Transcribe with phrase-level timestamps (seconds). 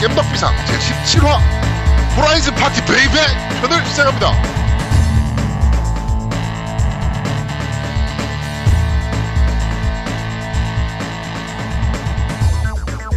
[0.00, 1.38] 겜덕비상 제17화
[2.16, 4.32] 호라이즌 파티 베이베 편을 시작합니다.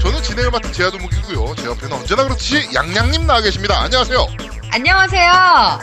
[0.01, 1.55] 저는 진행을 맡은 제아도목이고요.
[1.55, 3.79] 제 옆에는 언제나 그렇듯이 양양님 나와 계십니다.
[3.81, 4.27] 안녕하세요.
[4.71, 5.79] 안녕하세요.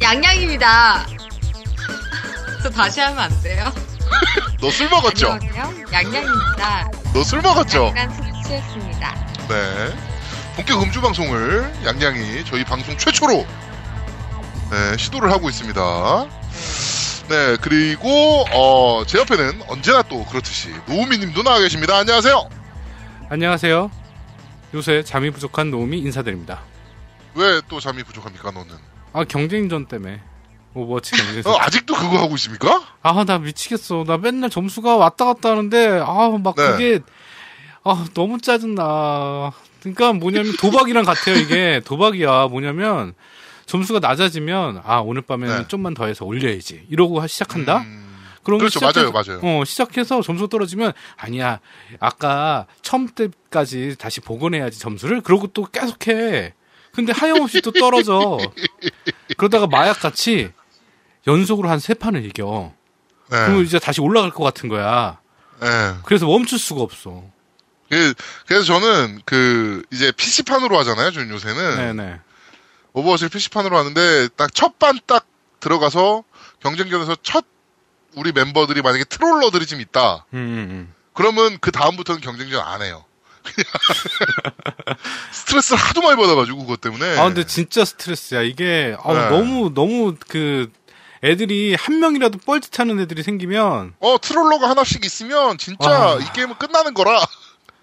[0.00, 1.06] 양양입니다.
[2.62, 3.72] 저 다시 하면 안 돼요?
[4.60, 5.30] 너 술 먹었죠?
[5.32, 5.84] 안녕하세요.
[5.92, 6.90] 양양입니다.
[7.14, 7.92] 너 술 먹었죠?
[7.96, 8.81] 약간 술 취했습니다.
[9.52, 9.94] 네.
[10.56, 13.46] 본격 음주 방송을 양양이 저희 방송 최초로
[14.70, 15.80] 네, 시도를 하고 있습니다.
[17.28, 21.98] 네, 그리고 어, 제 옆에는 언제나 또 그렇듯이 노우미 님도 나와 계십니다.
[21.98, 22.48] 안녕하세요.
[23.28, 23.90] 안녕하세요.
[24.74, 26.60] 요새 잠이 부족한 노움이 인사드립니다.
[27.34, 28.70] 왜 또 잠이 부족합니까, 너는?
[29.12, 30.20] 아 경쟁전 때문에
[30.74, 32.82] 오버워치 어, 경쟁에서 아직도 그거 하고 있습니까?
[33.02, 34.04] 아 나 미치겠어.
[34.06, 36.66] 나 맨날 점수가 왔다 갔다 하는데 아 막 네.
[36.70, 37.00] 그게
[37.84, 39.52] 아 너무 짜증나.
[39.80, 43.14] 그러니까 뭐냐면 도박이랑 같아요 이게 도박이야 뭐냐면
[43.66, 45.68] 점수가 낮아지면 아 오늘 밤에는 네.
[45.68, 47.78] 좀만 더 해서 올려야지 이러고 하- 시작한다.
[47.78, 48.78] 음, 그럼 그렇죠.
[48.80, 49.40] 맞아요, 맞아요.
[49.42, 51.58] 어, 시작해서 점수가 떨어지면 아니야.
[51.98, 55.20] 아까 처음 때까지 다시 복원해야지 점수를.
[55.20, 56.54] 그러고 또 계속해.
[56.92, 58.38] 근데 하염없이 또 떨어져.
[59.36, 60.50] 그러다가 마약 같이
[61.26, 62.72] 연속으로 한 세 판을 이겨.
[63.30, 63.38] 네.
[63.38, 65.18] 그러면 이제 다시 올라갈 것 같은 거야.
[65.60, 65.68] 네.
[66.04, 67.24] 그래서 멈출 수가 없어.
[67.90, 68.14] 그,
[68.46, 71.76] 그래서 저는 그 이제 PC판으로 하잖아요, 저는 요새는.
[71.96, 72.20] 네네.
[72.94, 75.26] 오버워치를 PC판으로 하는데 딱 첫 반 딱
[75.60, 76.24] 들어가서
[76.60, 77.44] 경쟁전에서 첫
[78.14, 80.26] 우리 멤버들이 만약에 troller들이 좀 있다.
[80.34, 80.94] 음, 음, 음.
[81.14, 83.04] 그러면 그 다음부터는 경쟁전 안 해요.
[85.32, 87.18] 스트레스를 하도 많이 받아가지고 그것 때문에.
[87.18, 88.42] 아, 근데 진짜 스트레스야.
[88.42, 89.28] 이게, 아우, 네.
[89.28, 90.70] 너무, 너무 그,
[91.24, 96.18] 애들이 한 명이라도 뻘짓하는 애들이 생기면 어 트롤러가 하나씩 있으면 진짜 아.
[96.20, 97.24] 이 게임은 끝나는 거라.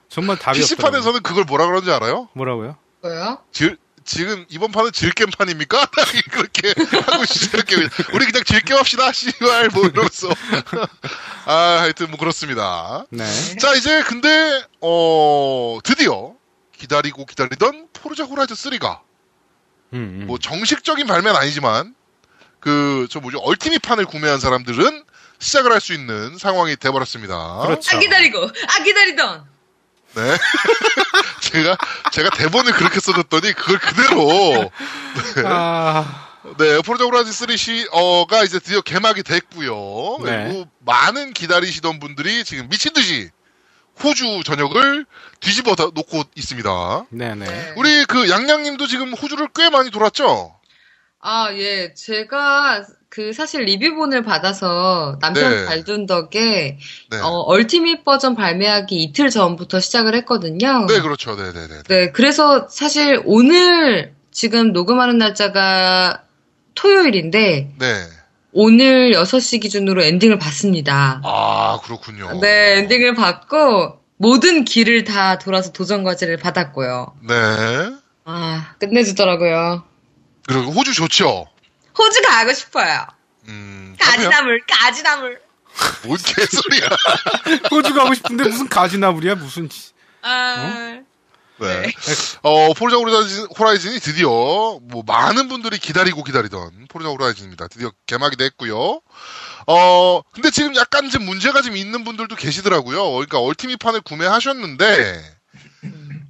[0.09, 0.59] 정말 답이.
[0.59, 2.29] PC판에서는 그걸 뭐라 그러는지 알아요?
[2.33, 2.77] 뭐라고요?
[3.01, 3.39] 뭐요?
[3.51, 5.85] 질, 지금 이번 판은 질겜판입니까?
[6.31, 7.75] 그렇게 하고 시작해.
[8.13, 9.11] 우리 그냥 질겜 합시다.
[9.13, 10.29] 씨발 뭐 이러면서.
[11.45, 13.05] 아 하여튼 뭐 그렇습니다.
[13.11, 13.23] 네.
[13.57, 16.33] 자 이제 근데 어 드디어
[16.77, 18.99] 기다리고 기다리던 포르자 호라이즌 3가
[19.93, 20.27] 음, 음.
[20.27, 21.93] 뭐 정식적인 발매는 아니지만
[22.59, 25.03] 그 저 뭐죠 얼티밋판을 구매한 사람들은
[25.39, 27.59] 시작을 할 수 있는 상황이 돼버렸습니다.
[27.63, 27.95] 그렇죠.
[27.95, 29.45] 아 기다리고, 아 기다리던.
[30.15, 30.37] 네.
[31.41, 31.77] 제가
[32.11, 34.71] 제가 대본을 그렇게 써줬더니 그걸 그대로
[35.45, 40.23] 아, 네 포르자 호라이즌 3 시, 어가 이제 드디어 개막이 됐고요.
[40.25, 40.45] 네.
[40.47, 43.29] 그리고 많은 기다리시던 분들이 지금 미친 듯이
[44.03, 45.05] 호주 전역을
[45.41, 47.05] 뒤집어 다- 놓고 있습니다.
[47.09, 47.73] 네네.
[47.75, 50.55] 우리 그 양양님도 지금 호주를 꽤 많이 돌았죠?
[51.21, 51.93] 아, 예.
[51.93, 52.85] 제가
[53.19, 55.65] 그 사실 리뷰본을 받아서 남편 네.
[55.65, 56.77] 발둔 덕에
[57.11, 57.17] 네.
[57.17, 60.85] 어, 얼티밋 버전 발매하기 이틀 전부터 시작을 했거든요.
[60.87, 61.35] 네, 그렇죠.
[61.35, 61.83] 네 네 네.
[61.89, 66.21] 네, 그래서 사실 오늘 지금 녹음하는 날짜가
[66.75, 68.03] 토요일인데 네.
[68.53, 71.19] 오늘 6시 기준으로 엔딩을 봤습니다.
[71.25, 72.39] 아, 그렇군요.
[72.39, 77.15] 네, 엔딩을 받고 모든 길을 다 돌아서 도전 과제를 받았고요.
[77.27, 77.35] 네.
[78.23, 79.83] 아, 끝내주더라고요.
[80.47, 81.47] 그리고 호주 좋죠?
[81.99, 83.05] 호주 가고 싶어요.
[83.47, 83.95] 음.
[83.99, 85.41] 가지나물, 가지나물.
[86.05, 86.89] 뭔 개소리야.
[87.71, 90.99] 호주 가고 싶은데 무슨 가지나물이야 무슨 지- 아,
[91.59, 91.91] 네.
[92.41, 97.67] 어, 포르자 호라이즌, 호라이즌이 드디어, 뭐, 많은 분들이 기다리고 기다리던 포르자 호라이즌입니다.
[97.67, 99.01] 드디어 개막이 됐고요.
[99.67, 103.11] 어, 근데 지금 약간 좀 문제가 좀 있는 분들도 계시더라고요.
[103.11, 105.21] 그러니까 얼티밋판을 구매하셨는데,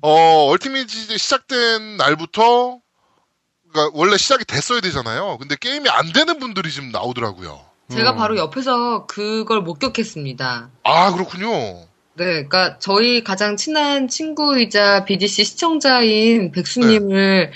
[0.02, 2.80] 어, 얼티밋이 시작된 날부터,
[3.72, 5.38] 그러니까 원래 시작이 됐어야 되잖아요.
[5.40, 7.62] 근데 게임이 안 되는 분들이 좀 나오더라고요.
[7.92, 8.18] 제가 음.
[8.18, 10.70] 바로 옆에서 그걸 목격했습니다.
[10.84, 11.50] 아, 그렇군요.
[12.16, 17.52] 네, 그러니까 저희 가장 친한 친구이자 BDC 시청자인 백수님을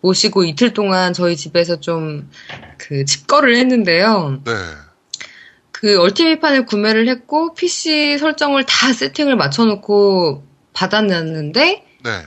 [0.00, 2.28] 모시고 이틀 동안 저희 집에서 좀
[2.78, 4.42] 그 집거를 했는데요.
[4.44, 4.52] 네.
[5.72, 12.22] 그 얼티밋판을 구매를 했고 PC 설정을 다 세팅을 맞춰놓고 받아놨는데 네.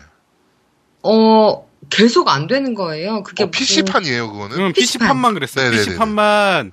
[1.03, 3.23] 어 계속 안 되는 거예요.
[3.23, 4.57] 그게 어, PC판이에요, 그거는?
[4.59, 4.73] 응, PC판.
[4.73, 5.65] PC판만 그랬어요.
[5.65, 5.85] 네네네네.
[5.85, 6.71] PC판만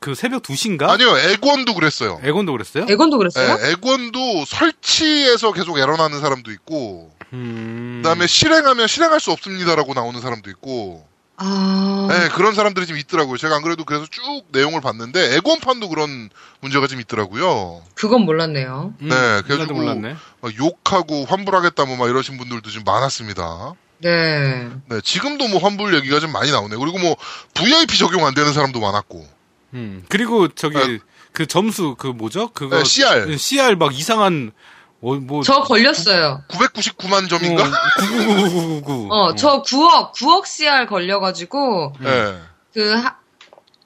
[0.00, 0.88] 그 새벽 2시인가?
[0.90, 2.20] 아니요, 액원도 그랬어요.
[2.22, 2.86] 에곤도 그랬어요?
[2.88, 3.56] 에건도 그랬어요?
[3.56, 8.00] 네, 액원도 설치해서 계속 에러 나는 사람도 있고, 음.
[8.02, 11.04] 그 다음에 실행하면 실행할 수 없습니다라고 나오는 사람도 있고,
[11.40, 13.36] 아, 네, 그런 사람들이 좀 있더라고요.
[13.36, 16.30] 제가 안 그래도 그래서 쭉 내용을 봤는데 액원판도 그런
[16.60, 17.82] 문제가 좀 있더라고요.
[17.94, 18.94] 그건 몰랐네요.
[19.02, 20.16] 음, 네, 그래가지고- 몰랐네.
[20.40, 23.72] 막 욕하고 환불하겠다 뭐 막 이러신 분들도 좀 많았습니다.
[24.00, 24.68] 네.
[24.88, 26.74] 네, 지금도 뭐 환불 얘기가 좀 많이 나오네.
[26.74, 27.16] 요 그리고 뭐
[27.54, 29.26] VIP 적용 안 되는 사람도 많았고,
[29.74, 30.04] 음.
[30.08, 30.98] 그리고 저기 네.
[31.32, 32.48] 그 점수 그 뭐죠?
[32.52, 33.36] 그거 네, CR.
[33.36, 34.52] CR 막 이상한
[35.00, 36.42] 어, 뭐 저 걸렸어요.
[36.48, 37.64] 999만 점인가?
[38.00, 39.08] 99999.
[39.14, 42.34] 어, 저 9억, 9억 CR 걸려가지고, 네.
[42.74, 43.16] 그, 하,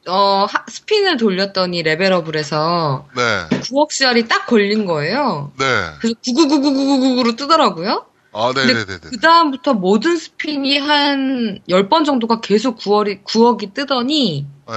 [0.08, 3.46] 어, 하- 스핀을 돌렸더니 레벨업을 해서 네.
[3.60, 5.52] 9억 CR이 딱 걸린 거예요.
[5.58, 5.64] 네.
[6.00, 8.06] 그래서 9999999로 뜨더라고요.
[8.32, 8.98] 아, 네네네네.
[9.10, 14.74] 그 다음부터 모든 스핀이 한 10번 정도가 계속 9억이, 9억이 뜨더니, 네.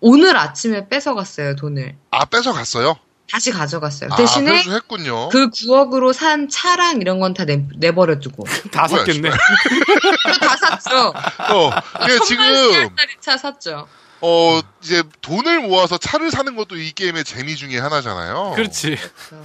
[0.00, 1.96] 오늘 아침에 뺏어갔어요, 돈을.
[2.10, 2.96] 아, 뺏어갔어요?
[3.30, 4.10] 다시 가져갔어요.
[4.12, 5.30] 아, 대신에 회수했군요.
[5.30, 8.44] 그 9억으로 산 차랑 이런 건 다 내버려두고.
[8.70, 9.30] 다 샀겠네.
[10.40, 11.14] 다 샀죠.
[11.54, 13.88] 어, 천만 지금, CR짜리 차 샀죠.
[14.24, 18.52] 어, 이제 돈을 모아서 차를 사는 것도 이 게임의 재미 중에 하나잖아요.
[18.54, 18.96] 그렇지.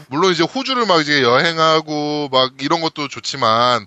[0.07, 3.85] 물론 이제 호주를 막 이제 여행하고 막 이런 것도 좋지만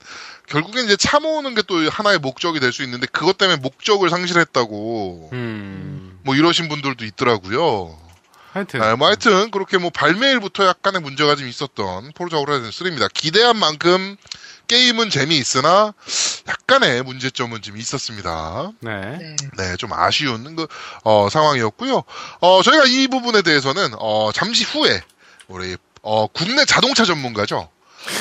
[0.49, 5.31] 결국엔 이제 차 모으는 게 또 하나의 목적이 될 수 있는데 그것 때문에 목적을 상실했다고
[5.33, 6.19] 음.
[6.25, 7.97] 뭐 이러신 분들도 있더라고요.
[8.53, 8.83] 하여튼.
[8.83, 13.09] 아, 뭐 하여튼 그렇게 뭐 발매일부터 약간의 문제가 좀 있었던 포르자 호라이즌 3입니다.
[13.15, 14.17] 기대한 만큼
[14.70, 15.93] 게임은 재미있으나
[16.46, 18.70] 약간의 문제점은 좀 있었습니다.
[18.78, 19.00] 네.
[19.19, 19.37] 네.
[19.58, 20.69] 네, 좀 아쉬운 그,
[21.02, 22.05] 어, 상황이었고요.
[22.38, 25.02] 어, 저희가 이 부분에 대해서는 어, 잠시 후에
[25.49, 27.69] 우리 어, 국내 자동차 전문가죠.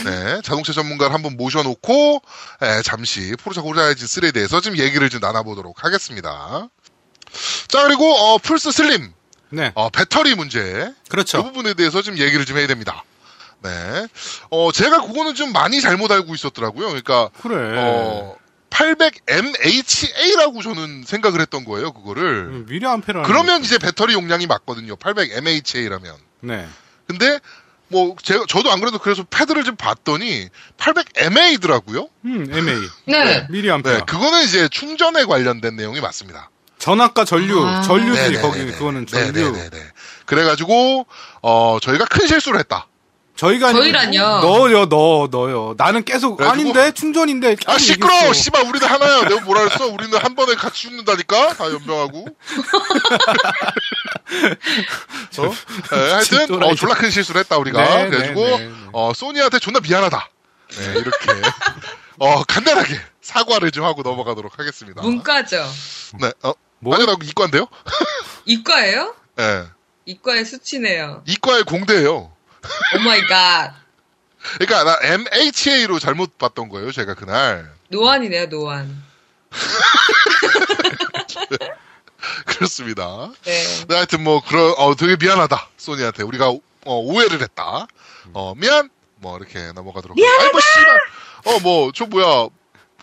[0.05, 2.21] 네, 자동차 전문가를 한번 모셔놓고
[2.63, 6.67] 예, 잠시 포르자 호라이즌 3에 대해서 좀 얘기를 좀 나눠보도록 하겠습니다.
[7.67, 9.13] 자 그리고 어, 플스 슬림
[9.51, 9.71] 네.
[9.75, 10.59] 어, 배터리 문제
[11.03, 11.43] 그 그렇죠.
[11.43, 13.03] 부분에 대해서 좀 얘기를 좀 해야 됩니다.
[13.61, 14.07] 네,
[14.51, 16.87] 어, 제가 그거는 좀 많이 잘못 알고 있었더라고요.
[16.87, 17.55] 그러니까 그래.
[17.77, 18.35] 어,
[18.69, 22.23] 800mAh라고 저는 생각을 했던 거예요, 그거를.
[22.51, 23.27] 음, 미리 암페라는.
[23.27, 24.95] 그러면 이제 배터리 용량이 맞거든요.
[24.95, 26.15] 800mAh라면.
[26.41, 26.67] 네.
[27.07, 27.39] 근데
[27.89, 30.47] 뭐 제가 저도 안 그래도 그래서 패드를 좀 봤더니
[30.77, 32.09] 800mA더라고요.
[32.25, 32.79] 음, MA.
[33.05, 33.47] 네.
[33.49, 33.91] 미리 암페.
[33.91, 36.49] 네, 그거는 이제 충전에 관련된 내용이 맞습니다.
[36.77, 37.81] 전압과 전류, 아.
[37.81, 38.41] 전류지 네네네네.
[38.41, 39.31] 거기 그거는 전류.
[39.33, 39.77] 네네네네.
[40.25, 41.07] 그래가지고
[41.41, 42.87] 어 저희가 큰 실수를 했다.
[43.39, 44.19] 저희가 아니고 저희란요.
[44.41, 45.73] 너요, 너, 너요.
[45.77, 47.55] 나는 계속 그래가지고- 아닌데 충전인데.
[47.67, 48.13] 아 계속 시끄러!
[48.15, 48.33] 얘기했어.
[48.33, 49.21] 씨발 우리는 하나야.
[49.29, 49.87] 내가 뭐라 그랬어?
[49.87, 51.53] 우리는 한 번에 같이 죽는다니까.
[51.53, 52.25] 다 연명하고.
[55.39, 55.53] 어?
[55.95, 56.63] 네, 하여튼.
[56.63, 57.81] 어, 졸라 큰 실수를 했다 우리가.
[57.81, 58.73] 네, 그래가지고 네, 네, 네.
[58.91, 60.29] 어, 소니한테 존나 미안하다.
[60.71, 61.25] 네, 이렇게
[62.19, 65.01] 어, 간단하게 사과를 좀 하고 넘어가도록 하겠습니다.
[65.01, 65.65] 문과죠.
[66.19, 66.95] 네, 어, 뭐?
[66.95, 67.67] 아니요, 나 이과인데요?
[68.45, 69.15] 이과예요?
[69.37, 69.63] 네,
[70.05, 71.23] 이과의 수치네요.
[71.25, 72.31] 이과의 공대예요.
[72.95, 73.73] Oh my God.
[74.57, 77.71] 그러니까 나 MHA로 잘못 봤던 거예요, 제가 그날.
[77.89, 79.03] 노안이네요, 노안.
[82.45, 83.31] 그렇습니다.
[83.43, 83.63] 네.
[83.87, 87.87] 네, 하여튼 뭐 그런 어 되게 미안하다 소니한테 우리가 어, 오해를 했다.
[88.33, 90.15] 어 미안 뭐 이렇게 넘어가도록.
[90.17, 90.43] 미안하다.
[90.43, 90.99] 아이 뭐 씨발.
[91.45, 92.47] 어뭐 저 뭐야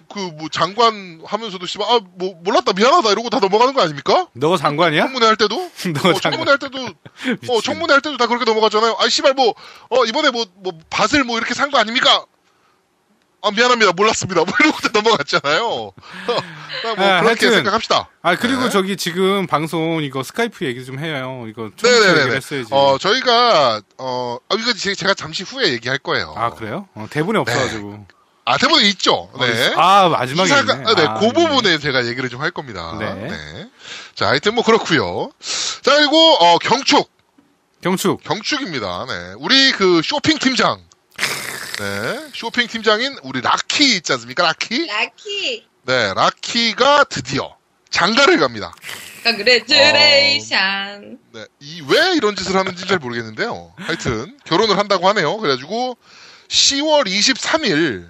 [0.08, 4.26] 그 뭐 장관 하면서도 씨발 아뭐 몰랐다 미안하다 이러고 다 넘어가는 거 아닙니까?
[4.35, 5.03] 너가 장관이야?
[5.05, 5.56] 청문회 할 때도
[5.94, 6.32] 너가 어, 장관.
[6.32, 7.61] 청문회 할 때도 어.
[7.61, 8.97] 청문회 할 때도 다 그렇게 넘어갔잖아요.
[9.00, 12.25] 아 씨발 뭐어 이번에 뭐뭐 밭을 뭐 이렇게 산 거 아닙니까?
[13.43, 15.60] 아 미안합니다 몰랐습니다 뭐 이러고 다 넘어갔잖아요.
[15.69, 15.94] 뭐
[16.96, 18.08] 아, 그렇게 하여튼 생각합시다.
[18.22, 18.70] 아 그리고 네.
[18.70, 21.44] 저기 지금 방송 이거 스카이프 얘기 좀 해요.
[21.48, 22.08] 이거 네네네.
[22.20, 22.69] 얘기를 했어야지.
[22.72, 26.34] 어, 저희가, 어, 아, 이거 제- 제가 잠시 후에 얘기할 거예요.
[26.36, 26.89] 아 그래요?
[26.94, 28.06] 어, 대본에 없어가지고.
[28.48, 29.29] 아, 대본에 있죠.
[29.41, 29.74] 네.
[29.76, 30.84] 아 마지막에 기사가, 있네.
[30.91, 32.96] 아, 네, 아, 그 부분에 제가 얘기를 좀 할 겁니다.
[32.98, 33.12] 네.
[33.15, 33.69] 네.
[34.15, 35.31] 자, 하여튼 뭐 그렇고요
[35.82, 37.10] 자, 그리고, 어, 경축.
[37.82, 38.22] 경축.
[38.22, 39.06] 경축입니다.
[39.08, 39.34] 네.
[39.38, 40.81] 우리 그 쇼핑 팀장.
[41.79, 42.29] 네.
[42.34, 44.44] 쇼핑 팀장인 우리 라키 있지 않습니까?
[44.44, 44.86] 라키?
[44.86, 45.67] 라키.
[45.82, 46.15] 네.
[46.15, 47.55] 라키가 드디어
[47.91, 48.72] 장가를 갑니다.
[49.24, 51.19] Congratulation.
[51.32, 51.46] 네.
[51.60, 53.72] 이, 왜 이런 짓을 하는지 잘 모르겠는데요.
[53.76, 55.36] 하여튼, 결혼을 한다고 하네요.
[55.38, 55.96] 그래가지고,
[56.48, 58.08] 10월 23일,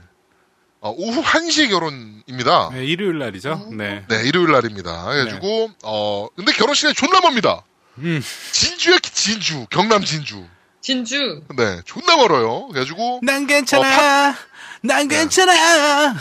[0.86, 2.70] 어, 오후 1시 결혼입니다.
[2.72, 3.70] 네, 일요일 날이죠.
[3.72, 4.04] 네.
[4.08, 5.04] 네, 일요일 날입니다.
[5.06, 7.62] 그래가지고, 어, 근데 결혼식이 존나 멀니다.
[7.98, 8.22] 음.
[8.52, 10.44] 진주에, 진주, 경남 진주.
[10.80, 11.42] 진주.
[11.56, 12.68] 네, 존나 멀어요.
[12.68, 14.36] 그래가지고, 난 괜찮아.
[14.82, 16.14] 난 괜찮아.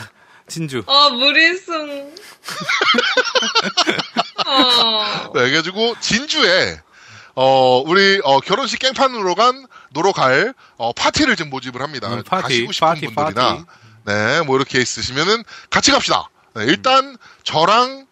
[0.47, 0.81] 진주.
[0.87, 2.11] 어, 무리승.
[4.47, 5.31] 어.
[5.35, 6.79] 네, 그래가지고, 진주에,
[7.35, 12.11] 어, 우리, 어, 결혼식 깽판으로 간, 노러 갈, 어, 파티를 좀 모집을 합니다.
[12.11, 13.63] 음, 파티, 가시고 싶은 파티, 분들이나, 파티.
[14.05, 16.29] 네, 뭐 이렇게 있으시면은 같이 갑시다.
[16.55, 18.05] 네, 일단, 저랑,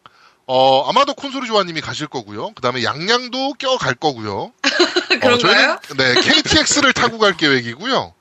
[0.48, 2.52] 어, 아마도 콘솔이 조아님이 가실 거고요.
[2.54, 4.52] 그 다음에 양양도 껴갈 거고요.
[5.22, 5.38] 그런가요?
[5.38, 8.14] 저희는, 네, KTX를 타고 갈 계획이고요.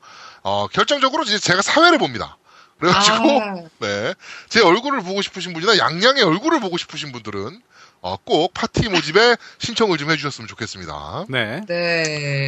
[0.43, 2.37] 어, 결정적으로 이제 제가 사회를 봅니다.
[2.79, 3.55] 그래가지고, 아.
[3.81, 4.15] 네.
[4.49, 7.61] 제 얼굴을 보고 싶으신 분이나 양양의 얼굴을 보고 싶으신 분들은,
[8.03, 11.27] 어, 꼭 파티 모집에 신청을 좀 해주셨으면 좋겠습니다.
[11.29, 11.63] 네.
[11.67, 12.03] 네.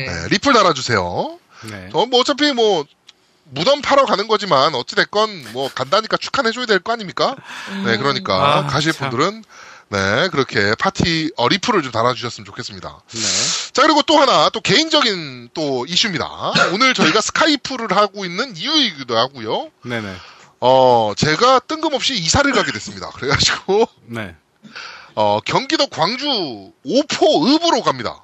[0.06, 1.38] 네, 리플 달아주세요.
[1.70, 1.88] 네.
[1.92, 2.84] 어, 뭐 어차피 뭐,
[3.44, 7.36] 무덤 파러 가는 거지만, 어찌됐건, 뭐, 간다니까 축하해줘야 될 거 아닙니까?
[7.84, 9.10] 네, 그러니까, 아, 가실 참.
[9.10, 9.44] 분들은,
[9.90, 13.02] 네, 그렇게 파티 어, 리플을 좀 달아주셨으면 좋겠습니다.
[13.06, 13.20] 네.
[13.72, 16.52] 자, 그리고 또 하나, 또 개인적인 또 이슈입니다.
[16.72, 19.70] 오늘 저희가 스카이프를 하고 있는 이유이기도 하고요.
[19.84, 20.16] 네네.
[20.60, 23.10] 어, 제가 뜬금없이 이사를 가게 됐습니다.
[23.10, 24.34] 그래가지고, 네.
[25.14, 28.22] 어, 경기도 광주 오포읍으로 갑니다.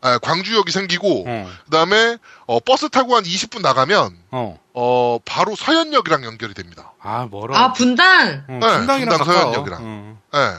[0.01, 1.51] 아, 광주역이 생기고 어.
[1.65, 4.59] 그다음에 어, 버스 타고 한 20분 나가면 어.
[4.73, 6.93] 어 바로 서현역이랑 연결이 됩니다.
[7.01, 7.55] 아, 멀어.
[7.55, 8.43] 아 분당.
[8.47, 9.25] 어, 네, 분당이랑 분당.
[9.25, 9.79] 서현역이랑.
[9.81, 10.19] 어.
[10.35, 10.53] 예.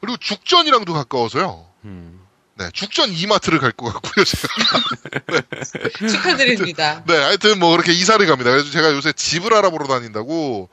[0.00, 1.66] 그리고 죽전이랑도 가까워서요.
[1.84, 2.20] 음.
[2.54, 4.54] 네, 죽전 이마트를 갈 것 같고요, 제가.
[6.10, 7.02] 축하드립니다.
[7.08, 8.50] 네, 하여튼 뭐 그렇게 이사를 갑니다.
[8.50, 10.68] 그래서 제가 요새 집을 알아보러 다닌다고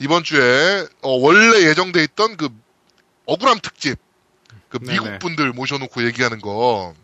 [0.00, 2.48] 이번 주에 어, 원래 예정돼 있던 그
[3.26, 3.98] 억울함 특집
[4.68, 4.92] 그 네네.
[4.92, 6.94] 미국 분들 모셔놓고 얘기하는 거.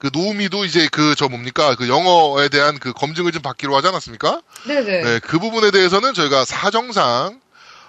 [0.00, 4.40] 그 노우미도 이제 그 저 뭡니까 그 영어에 대한 그 검증을 좀 받기로 하지 않았습니까?
[4.66, 5.02] 네네.
[5.02, 7.40] 네, 그 부분에 대해서는 저희가 사정상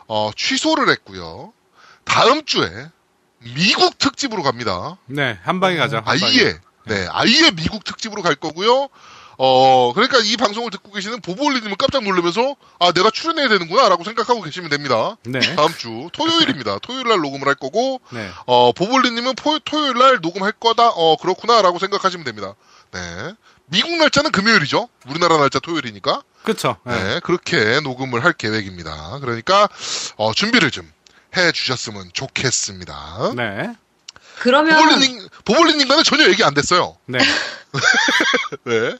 [0.08, 1.54] 어, 취소를 했고요.
[2.04, 2.68] 다음 주에
[3.40, 4.98] 미국 특집으로 갑니다.
[5.06, 5.98] 네, 한 방에 가자.
[5.98, 6.22] 한 방에.
[6.24, 8.90] 아예 네 아예 미국 특집으로 갈 거고요.
[9.44, 14.42] 어 그러니까 이 방송을 듣고 계시는 보볼리님은 깜짝 놀라면서 아 내가 출연해야 되는구나 라고 생각하고
[14.44, 15.18] 계시면 됩니다.
[15.24, 15.40] 네.
[15.56, 16.78] 다음 주 토요일입니다.
[16.84, 18.30] 토요일 날 녹음을 할 거고 네.
[18.46, 20.90] 어 보볼리님은 포- 토요일 날 녹음할 거다.
[20.90, 22.54] 어 그렇구나 라고 생각하시면 됩니다.
[22.92, 23.00] 네
[23.66, 24.90] 미국 날짜는 금요일이죠.
[25.08, 26.76] 우리나라 날짜 토요일이니까 그쵸.
[26.86, 26.94] 네.
[27.04, 29.18] 네 그렇게 녹음을 할 계획입니다.
[29.22, 29.68] 그러니까
[30.18, 30.88] 어, 준비를 좀
[31.36, 33.34] 해주셨으면 좋겠습니다.
[33.36, 33.74] 네.
[34.42, 36.98] 그러면 보볼리님 보볼리님과는 전혀 얘기 안 됐어요.
[37.06, 37.20] 네.
[38.66, 38.90] 네.
[38.90, 38.98] 네.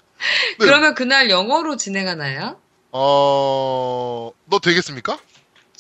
[0.60, 2.60] 그러면 그날 영어로 진행하나요?
[2.92, 5.18] 어, 너 되겠습니까?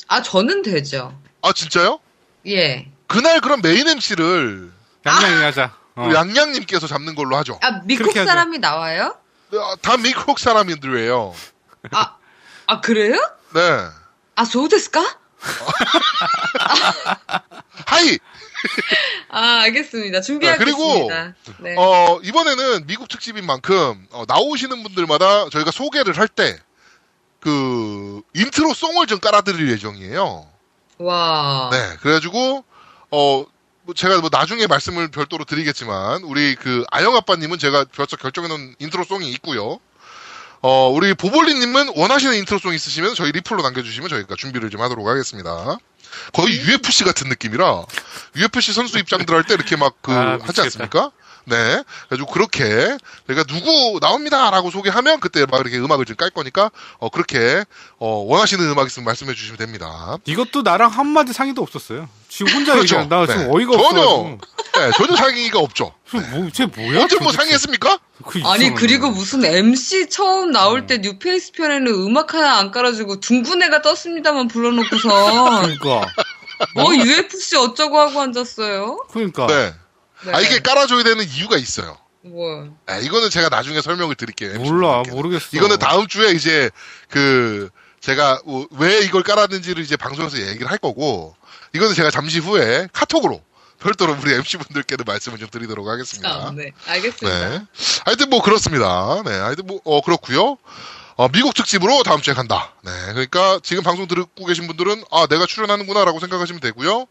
[0.07, 1.15] 아 저는 되죠.
[1.43, 1.99] 아, 진짜요?
[2.47, 2.87] 예.
[3.05, 4.71] 그날 그럼 메인 MC를
[5.05, 5.75] 양양이 하자.
[5.95, 6.09] 어.
[6.11, 7.59] 양양님께서 잡는 걸로 하죠.
[7.61, 8.29] 아 미국 그렇게 하죠.
[8.29, 9.15] 사람이 나와요?
[9.53, 11.35] 아, 다 미국 사람들이에요.
[11.91, 12.15] 아,
[12.65, 13.13] 아 그래요?
[13.53, 13.61] 네.
[14.35, 15.05] 아 そうです
[17.85, 17.99] か?
[17.99, 18.17] はい!
[19.29, 20.21] 아 알겠습니다.
[20.21, 21.35] 네, 그리고, 준비하겠습니다.
[21.59, 21.75] 네.
[21.77, 26.57] 어, 이번에는 미국 특집인 만큼, 어, 나오시는 분들마다 저희가 소개를 할 때,
[27.39, 30.47] 그, intro song을 좀 깔아드릴 예정이에요.
[30.99, 31.69] 와.
[31.71, 31.97] 네.
[32.01, 32.63] 그래가지고,
[33.11, 33.45] 어,
[33.83, 39.03] 뭐 제가 뭐 나중에 말씀을 별도로 드리겠지만, 우리 그 아영 아빠님은 제가 벌써 결정해놓은 intro
[39.05, 39.79] song이 있고요.
[40.63, 45.77] 어, 우리 보볼리님은 원하시는 intro song 있으시면 저희 리플로 남겨주시면 저희가 준비를 좀 하도록 하겠습니다.
[46.33, 47.85] 거의 UFC 같은 느낌이라,
[48.37, 50.61] UFC 선수 입장들 할 때 이렇게 막 그, 아, 하지.
[50.61, 51.11] 않습니까?
[51.45, 51.83] 네.
[52.09, 54.49] 그래가지고 그렇게, 저희가 누구 나옵니다!
[54.51, 56.69] 라고 소개하면 그때 막 이렇게 음악을 좀 깔 거니까,
[56.99, 57.63] 어, 그렇게,
[57.97, 60.17] 어, 원하시는 음악 있으면 말씀해 주시면 됩니다.
[60.25, 62.07] 이것도 나랑 한 마디 상의도 없었어요.
[62.29, 62.95] 지금 혼자 그렇죠.
[62.97, 63.49] 얘기하는 나 지금 네.
[63.51, 64.37] 어이가 전혀, 없어.
[64.75, 65.93] 네, 전혀 상의가 없죠.
[66.11, 67.01] 뭐, 쟤 뭐야?
[67.01, 67.31] 언제 뭐?
[67.31, 67.99] 상의했습니까?
[68.27, 69.15] 그 아니 그리고 거.
[69.15, 76.07] 무슨 MC 처음 나올 때 뉴페이스 편에는 음악 하나 안 깔아주고 둥근애가 떴습니다만 불러놓고서 그러니까.
[76.75, 79.05] 뭐 UFC 어쩌고 하고 앉았어요?
[79.11, 79.47] 그러니까.
[79.47, 79.73] 네.
[80.25, 80.33] 네.
[80.33, 81.97] 아, 이게 깔아줘야 되는 이유가 있어요.
[82.23, 84.51] 뭐 아, 이거는 제가 나중에 설명을 드릴게요.
[84.51, 85.03] MC 몰라.
[85.09, 85.49] 모르겠어.
[85.53, 86.69] 이거는 다음 주에 이제
[87.09, 91.35] 그 제가 어, 왜 이걸 깔았는지를 이제 방송에서 얘기를 할 거고
[91.73, 93.41] 이거는 제가 잠시 후에 카톡으로
[93.79, 96.29] 별도로 우리 MC 분들께는 말씀을 좀 드리도록 하겠습니다.
[96.29, 97.49] 아, 네 알겠습니다.
[97.49, 97.65] 네.
[98.05, 99.23] 하여튼 뭐 그렇습니다.
[99.25, 99.31] 네.
[99.31, 100.57] 하여튼 뭐, 어, 그렇고요
[101.15, 102.73] 어, 미국 특집으로 다음 주에 간다.
[102.83, 102.91] 네.
[103.09, 107.07] 그러니까 지금 방송 듣고 계신 분들은 아, 내가 출연하는구나라고 생각하시면 되고요.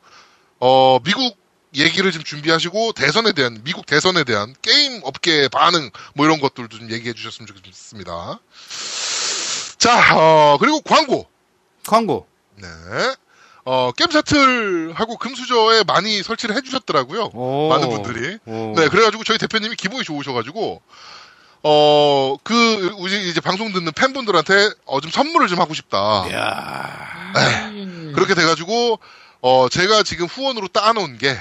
[0.60, 1.39] 어, 미국
[1.74, 6.90] 얘기를 좀 준비하시고 대선에 대한 미국 대선에 대한 게임 업계 반응 뭐 이런 것들도 좀
[6.90, 8.40] 얘기해 주셨으면 좋겠습니다.
[9.78, 11.26] 자, 어, 그리고 광고.
[11.86, 12.26] 광고.
[12.56, 12.68] 네.
[13.64, 17.30] 어, 게임 사틀하고 금수저에 많이 설치를 해 주셨더라고요.
[17.34, 17.68] 오.
[17.68, 18.38] 많은 분들이.
[18.46, 18.74] 오.
[18.76, 20.82] 네, 그래가지고 저희 대표님이 기분이 좋으셔가지고,
[21.62, 25.98] 어, 그, 우리 이제 방송 듣는 팬분들한테, 어, 좀 선물을 좀 하고 싶다.
[26.32, 28.12] 야 음.
[28.14, 28.98] 그렇게 돼가지고,
[29.40, 31.40] 어, 제가 지금 후원으로 따놓은 게,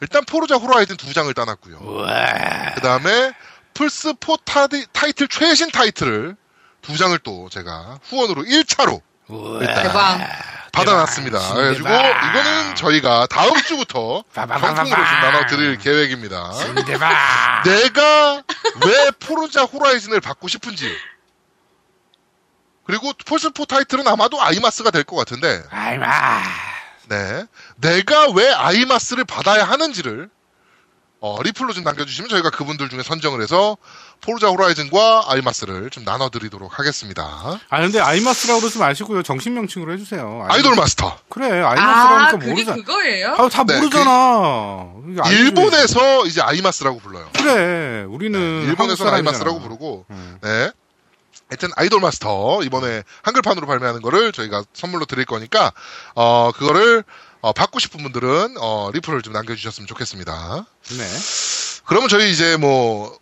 [0.00, 1.78] 일단 포르자 호라이즌 두 장을 따놨고요.
[2.74, 3.32] 그 다음에,
[3.74, 6.36] 플스 4 타디, 타이틀, 최신 타이틀을
[6.82, 9.60] 두 장을 또 제가 후원으로 1차로 우와.
[9.60, 10.28] 일단 대박.
[10.72, 11.38] 받아놨습니다.
[11.54, 12.30] 그래가지고 신대박.
[12.30, 14.22] 이거는 저희가 다음 주부터.
[14.34, 16.50] 경품으로 좀 나눠드릴 계획입니다.
[16.86, 17.62] 대박.
[17.64, 18.42] 내가
[18.84, 20.94] 왜 포르자 호라이즌을 받고 싶은지
[22.86, 26.06] 그리고 폴스4 타이틀은 아마도 아이마스가 될 것 같은데 아이마.
[27.08, 27.44] 네.
[27.76, 30.28] 내가 왜 아이마스를 받아야 하는지를
[31.18, 33.78] 어, 리플로 좀 남겨주시면 저희가 그분들 중에 선정을 해서
[34.20, 37.58] 포르자 호라이즌과 아이마스를 좀 나눠드리도록 하겠습니다.
[37.70, 39.22] 아 근데 아이마스라고 그러지 마시고요.
[39.22, 40.46] 정식 명칭으로 해주세요.
[40.48, 41.16] 아이 돌 마스터.
[41.30, 42.76] 그래 아, 아이마스라니까 그게 모르잖아.
[42.76, 43.34] 그거예요?
[43.38, 44.92] 아, 다 네, 모르잖아.
[45.08, 45.42] 이게 아이돌이지.
[45.42, 47.28] 일본에서 이제 아이마스라고 불러요.
[47.34, 49.60] 그래 우리는 네, 일본에서는 한국 아이마스라고.
[49.60, 50.38] 부르고 음.
[50.42, 50.70] 네.
[51.48, 55.72] 하여튼 아이돌 마스터 이번에 한글판으로 발매하는 거를 저희가 선물로 드릴 거니까
[56.14, 57.04] 어 그거를
[57.40, 60.66] 어, 받고 싶은 분들은 어, 리플을 좀 남겨주셨으면 좋겠습니다.
[60.98, 61.04] 네.
[61.84, 63.18] 그러면 저희 이제 뭐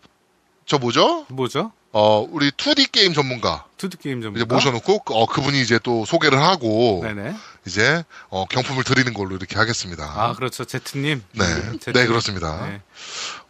[0.67, 1.27] 저 뭐죠?
[1.29, 1.73] 뭐죠?
[1.93, 6.41] 어 우리 2D 게임 전문가 투드 게임 좀 이제 모셔놓고 어 그분이 이제 또 소개를
[6.41, 7.37] 하고 네네.
[7.67, 10.05] 이제 어 경품을 드리는 걸로 이렇게 하겠습니다.
[10.05, 11.23] 아 그렇죠 제트님.
[11.33, 11.93] 네, 제트님.
[11.93, 12.67] 네 그렇습니다.
[12.67, 12.81] 네.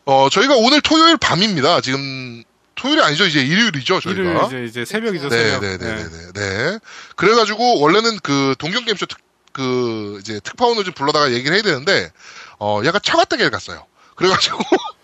[0.05, 1.81] 어 저희가 오늘 토요일 밤입니다.
[1.81, 2.43] 지금
[2.75, 4.21] 토요일이 아니죠 이제 일요일이죠 저희가.
[4.21, 5.61] 일요일 이제 이제 새벽이죠 네, 새벽.
[5.61, 6.79] 네, 네, 네, 네, 네.
[7.17, 9.19] 그래가지고 원래는 그 동경 게임쇼 특,
[9.53, 12.11] 그 이제 특파원을 좀 불러다가 얘기를 해야 되는데
[12.59, 13.87] 어 약간 처갓대기를 갔어요.
[14.17, 14.59] 그래가지고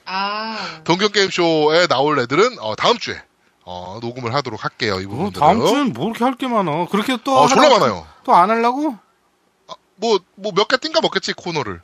[0.06, 3.20] 아, 동경 게임쇼에 나올 얘기들은 어 다음 주에
[3.64, 5.40] 어 녹음을 하도록 할게요 이 어, 부분들은.
[5.46, 6.86] 다음 주엔 뭐 이렇게 할 게 많아.
[6.90, 8.06] 그렇게 또 어 졸라 많아요.
[8.24, 8.96] 또 안 하려고?
[9.96, 11.80] 뭐뭐 몇 개 띵가 먹겠지 코너를.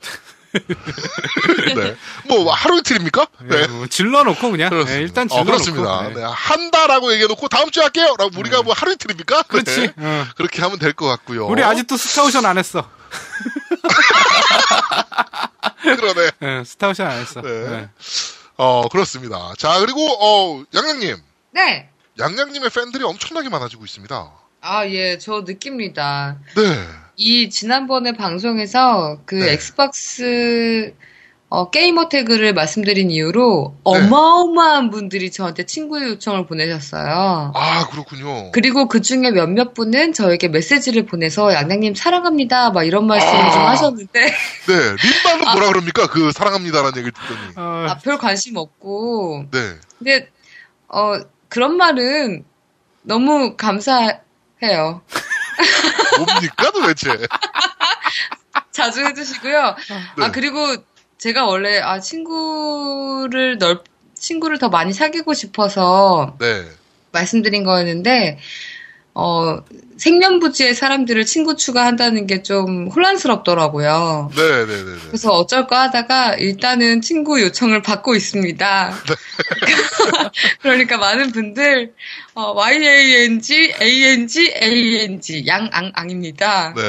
[1.75, 1.95] 네.
[2.27, 3.27] 뭐 하루 이틀입니까?
[3.41, 3.61] 네.
[3.61, 3.67] 네.
[3.67, 4.69] 뭐 질러놓고 그냥.
[4.69, 4.97] 그렇습니다.
[4.97, 5.51] 네, 일단 어, 질러놓고.
[5.51, 6.07] 그렇습니다.
[6.09, 6.13] 네.
[6.15, 8.15] 네, 한다라고 얘기해놓고 다음 주에 할게요.
[8.17, 9.43] 라고 우리가 뭐 하루 이틀입니까?
[9.43, 9.81] 그렇지.
[9.81, 9.93] 네.
[9.97, 10.25] 어.
[10.35, 11.47] 그렇게 하면 될 것 같고요.
[11.47, 12.89] 우리 아직도 스타오션 안 했어.
[15.83, 16.31] 그러네.
[16.39, 17.41] 네, 스타오션 안 했어.
[17.41, 17.49] 네.
[17.69, 17.89] 네.
[18.57, 19.53] 어 그렇습니다.
[19.57, 21.17] 자 그리고 어 양양님,
[21.51, 21.89] 네.
[22.19, 24.31] 양양님의 팬들이 엄청나게 많아지고 있습니다.
[24.61, 26.37] 아, 예, 저 느낍니다.
[26.55, 26.87] 네.
[27.17, 29.53] 이 지난번에 방송에서 그 네.
[29.53, 30.93] 엑스박스
[31.49, 33.81] 어, 게이머 태그를 말씀드린 이유로 네.
[33.83, 37.53] 어마어마한 분들이 저한테 친구 요청을 보내셨어요.
[37.55, 38.51] 아 그렇군요.
[38.51, 43.51] 그리고 그 중에 몇몇 분은 저에게 메시지를 보내서 양양님 사랑합니다 막 이런 말씀을 아.
[43.51, 44.31] 좀 하셨는데 네.
[44.67, 46.07] 림방은 뭐라 그럽니까?
[46.07, 47.53] 그 사랑합니다라는 얘기를 듣더니.
[47.55, 49.59] 어, 아, 별 관심 없고 네.
[49.97, 50.29] 근데
[50.87, 52.45] 어 그런 말은
[53.01, 55.01] 너무 감사해요.
[56.17, 57.09] 뭡니까 도대체?
[58.71, 59.75] 자주 해주시고요.
[60.17, 60.23] 네.
[60.23, 60.75] 아 그리고
[61.17, 66.65] 제가 원래 아 친구를 넓 친구를 더 많이 사귀고 싶어서 네.
[67.11, 68.39] 말씀드린 거였는데
[69.19, 69.57] 어
[69.97, 74.29] 생면부지의 사람들을 친구 추가한다는 게 좀 혼란스럽더라고요.
[74.35, 74.97] 네 네네네.
[75.07, 78.93] 그래서 어쩔까 하다가 일단은 친구 요청을 받고 있습니다.
[80.61, 81.93] 그러니까 많은 분들
[82.35, 86.73] 어, YANG, ANG, ANG 양앙앙입니다.
[86.75, 86.81] 네.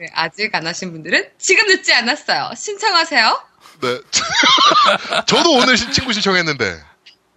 [0.00, 2.52] 네, 아직 안 하신 분들은 지금 늦지 않았어요.
[2.56, 3.42] 신청하세요.
[3.82, 3.98] 네.
[5.26, 6.80] 저도 오늘 신- 친구 신청했는데.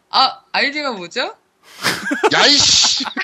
[0.10, 1.36] 아 아이디가 뭐죠?
[2.34, 3.06] 야이씨.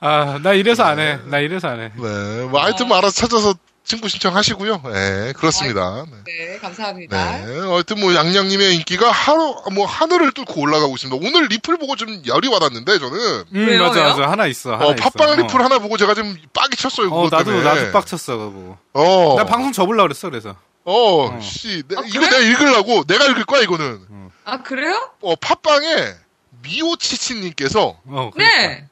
[0.00, 1.18] 아, 나 이래서 안 해.
[1.26, 1.92] 나 이래서 안 해.
[1.94, 2.44] 네.
[2.44, 4.82] 뭐 하여튼 뭐 알아서 찾아서 친구 신청하시고요.
[4.92, 5.32] 네.
[5.32, 6.04] 그렇습니다.
[6.10, 6.22] 네.
[6.26, 7.46] 네 감사합니다.
[7.46, 7.58] 네.
[7.60, 11.26] 하여튼 뭐 양양님의 인기가 하루 뭐 하늘을 뚫고 올라가고 있습니다.
[11.26, 13.18] 오늘 리플 보고 좀 열이 받았는데 저는
[13.54, 14.02] 음, 왜요, 맞아?
[14.02, 14.30] 맞아.
[14.30, 14.74] 하나 있어.
[14.74, 14.94] 하나 어.
[14.94, 15.34] 팟빵 어.
[15.36, 17.08] 리플 하나 보고 제가 좀 빡이 쳤어요.
[17.08, 17.64] 어, 그것 나도, 때문에.
[17.64, 18.78] 나도 빡 쳤어, 그거 보고.
[18.92, 19.36] 어.
[19.38, 20.54] 나 방송 접으려고 그랬어, 그래서.
[20.84, 21.40] 어, 어.
[21.40, 22.28] 씨, 내, 아, 이거 그래?
[22.28, 24.00] 내가 읽으려고 내가 읽을 거야 이거는.
[24.48, 25.12] 아 그래요?
[25.20, 26.14] 어 팟빵에
[26.62, 28.38] 미오치치님께서 어, 그러니까.
[28.38, 28.86] 네.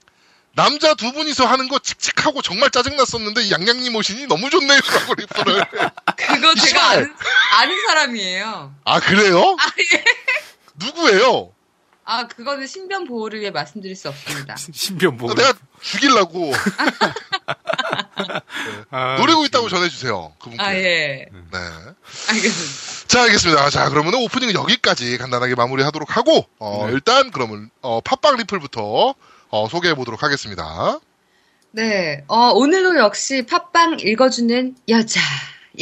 [0.54, 5.64] 남자 두 분이서 하는 거 칙칙하고 정말 짜증났었는데 양양님 오시니 너무 좋네요 라고 리플을.
[6.16, 6.90] 그거 제가.
[6.90, 7.14] 아는,
[7.52, 8.74] 아는 사람이에요.
[8.84, 9.56] 아 그래요?
[9.58, 10.04] 아 예.
[10.74, 11.52] 누구예요?
[12.04, 14.56] 아 그거는 신변 보호를 위해 말씀드릴 수 없습니다.
[14.72, 15.34] 신변 보고.
[15.34, 16.52] 내가 죽이려고
[18.90, 20.34] 아, 노리고 있다고 전해주세요.
[20.38, 20.62] 그분께.
[20.62, 21.26] 아 예.
[21.32, 21.58] 네.
[22.28, 22.95] 알겠습니다.
[23.08, 23.70] 자, 알겠습니다.
[23.70, 26.92] 자, 그러면 오프닝 여기까지 간단하게 마무리하도록 하고, 어, 네.
[26.94, 29.14] 일단 그러면 어, 팟빵 리플부터
[29.48, 30.98] 어, 소개해 보도록 하겠습니다.
[31.70, 32.24] 네.
[32.28, 35.20] 어, 오늘도 역시 팟빵 읽어주는 여자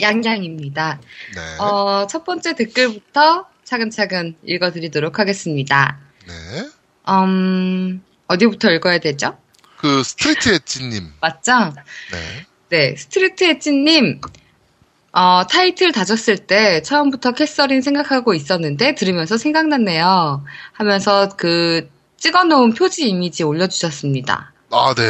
[0.00, 1.00] 양양입니다.
[1.34, 1.58] 네.
[1.58, 5.98] 어, 첫 번째 댓글부터 차근차근 읽어드리도록 하겠습니다.
[6.26, 6.68] 네.
[7.08, 9.38] 음, 어디부터 읽어야 되죠?
[9.78, 11.12] 그 스트리트 엣지님.
[11.20, 11.74] 맞죠?
[12.12, 12.46] 네.
[12.70, 14.20] 네, 스트리트 엣지님,
[15.14, 20.44] 어, 타이틀 다졌을 때 처음부터 캐서린 생각하고 있었는데 들으면서 생각났네요.
[20.72, 24.52] 하면서 그 찍어놓은 표지 이미지 올려주셨습니다.
[24.70, 25.02] 아, 네.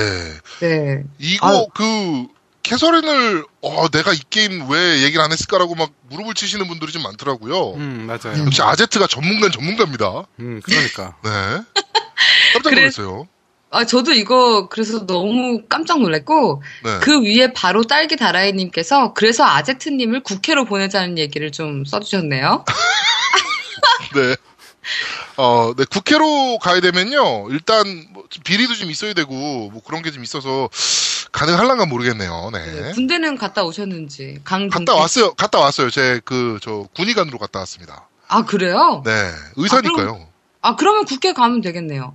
[0.60, 1.04] 네.
[1.18, 1.66] 이거 아유.
[1.74, 2.26] 그
[2.62, 7.72] 캐서린을 어, 내가 이 게임 왜 얘기를 안 했을까라고 막 무릎을 치시는 분들이 좀 많더라고요.
[7.74, 8.44] 음, 맞아요.
[8.44, 10.26] 역시 아제트가 전문가는 전문가입니다.
[10.40, 11.16] 음, 그러니까.
[11.24, 11.30] 네.
[12.52, 13.26] 깜짝 놀랐어요.
[13.74, 16.98] 아, 저도 이거 그래서 너무 깜짝 놀랐고, 네.
[17.00, 22.64] 그 위에 바로 딸기 다라이님께서 그래서 아제트님을 국회로 보내자는 얘기를 좀 써주셨네요.
[24.14, 24.36] 네.
[25.36, 27.48] 어, 네, 국회로 가야 되면요.
[27.50, 30.68] 일단 뭐 비리도 좀 있어야 되고 뭐 그런 게 좀 있어서
[31.32, 32.50] 가능할란가 모르겠네요.
[32.52, 32.92] 네.
[32.92, 34.38] 군대는 갔다 오셨는지.
[34.44, 35.34] 강 갔다 왔어요.
[35.34, 35.90] 갔다 왔어요.
[35.90, 38.08] 제 그 저 군의관으로 갔다 왔습니다.
[38.28, 39.02] 아 그래요?
[39.04, 39.30] 네.
[39.56, 40.28] 의사니까요.
[40.62, 42.14] 아 그러면 국회 가면 되겠네요.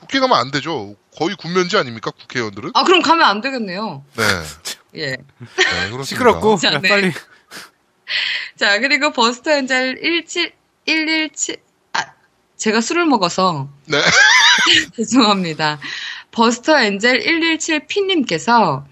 [0.00, 0.94] 국회 가면 안 되죠.
[1.16, 2.10] 거의 군면제 아닙니까?
[2.10, 2.72] 국회의원들은?
[2.74, 4.04] 아 그럼 가면 안 되겠네요.
[4.16, 4.24] 네.
[4.96, 5.06] 예.
[5.10, 5.16] 네,
[5.90, 6.04] 그렇습니다.
[6.04, 6.88] 시끄럽고 자, 야, 네.
[6.88, 7.12] 빨리
[8.56, 10.52] 자 그리고 버스터 엔젤 17
[10.86, 11.56] 117
[11.92, 12.04] 아
[12.56, 13.98] 제가 술을 먹어서 네.
[14.96, 15.78] 죄송합니다.
[16.30, 18.84] 버스터 엔젤 117P님께서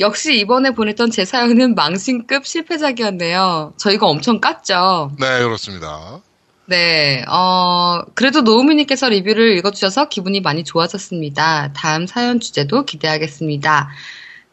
[0.00, 3.74] 역시 이번에 보냈던 제 사연은 망신급 실패작이었네요.
[3.76, 5.10] 저희가 엄청 깠죠.
[5.18, 6.20] 네, 그렇습니다.
[6.66, 11.72] 네, 어, 그래도 노우미님께서 리뷰를 읽어주셔서 기분이 많이 좋아졌습니다.
[11.74, 13.90] 다음 사연 주제도 기대하겠습니다.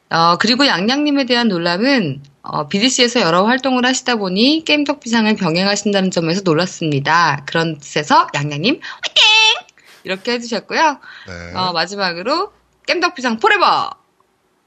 [0.10, 6.42] 어, 그리고 양양님에 대한 놀람은, 어, BDC에서 여러 활동을 하시다 보니 게임 덕비상을 병행하신다는 점에서
[6.44, 7.44] 놀랐습니다.
[7.46, 9.24] 그런 뜻에서 양양님, 화이팅!
[10.04, 11.00] 이렇게 해주셨고요.
[11.28, 11.56] 네.
[11.56, 12.52] 어, 마지막으로
[12.86, 13.92] 게임 덕비상 forever!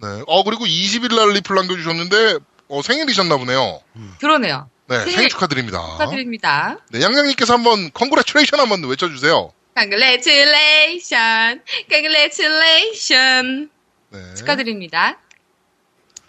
[0.00, 0.22] 네.
[0.26, 3.80] 어, 그리고 20일 날 리플 남겨주셨는데, 어, 생일이셨나 보네요.
[4.20, 4.70] 그러네요.
[4.86, 5.80] 네, 생일 생일 축하드립니다.
[5.92, 6.78] 축하드립니다.
[6.90, 9.52] 네, 양양님께서 한번 congratulation 한번 외쳐주세요.
[9.76, 11.60] Congratulations!
[11.90, 13.70] Congratulations!
[14.10, 14.34] 네.
[14.36, 15.18] 축하드립니다.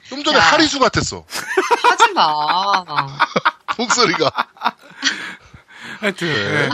[0.03, 0.53] 좀 전에 자.
[0.53, 1.25] 하리수 같았어.
[1.83, 2.83] 하지 마.
[3.77, 4.31] 목소리가.
[5.99, 6.33] 하여튼 네.
[6.33, 6.69] 예.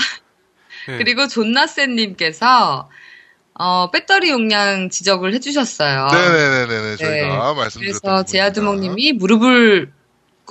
[0.93, 0.97] 예.
[0.97, 2.89] 그리고 존나센님께서
[3.53, 6.07] 어, 배터리 용량 지적을 해주셨어요.
[6.07, 6.95] 네네네네.
[6.97, 7.53] 저희가 네.
[7.55, 8.01] 말씀드렸던.
[8.01, 9.91] 그래서 제아두목님이 무릎을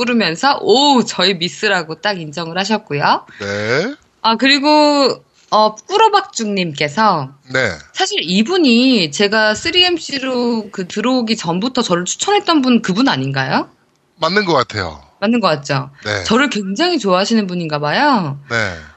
[0.00, 3.26] 꿇으면서 오 저희 미스라고 딱 인정을 하셨고요.
[3.40, 3.94] 네.
[4.22, 7.72] 아 그리고 어, 꾸로박죽님께서 네.
[7.92, 13.68] 사실 이분이 제가 3MC로 그 들어오기 전부터 저를 추천했던 분 그분 아닌가요?
[14.16, 15.02] 맞는 것 같아요.
[15.20, 15.90] 맞는 것 같죠?
[16.04, 16.24] 네.
[16.24, 18.38] 저를 굉장히 좋아하시는 분인가 봐요.
[18.48, 18.56] 네.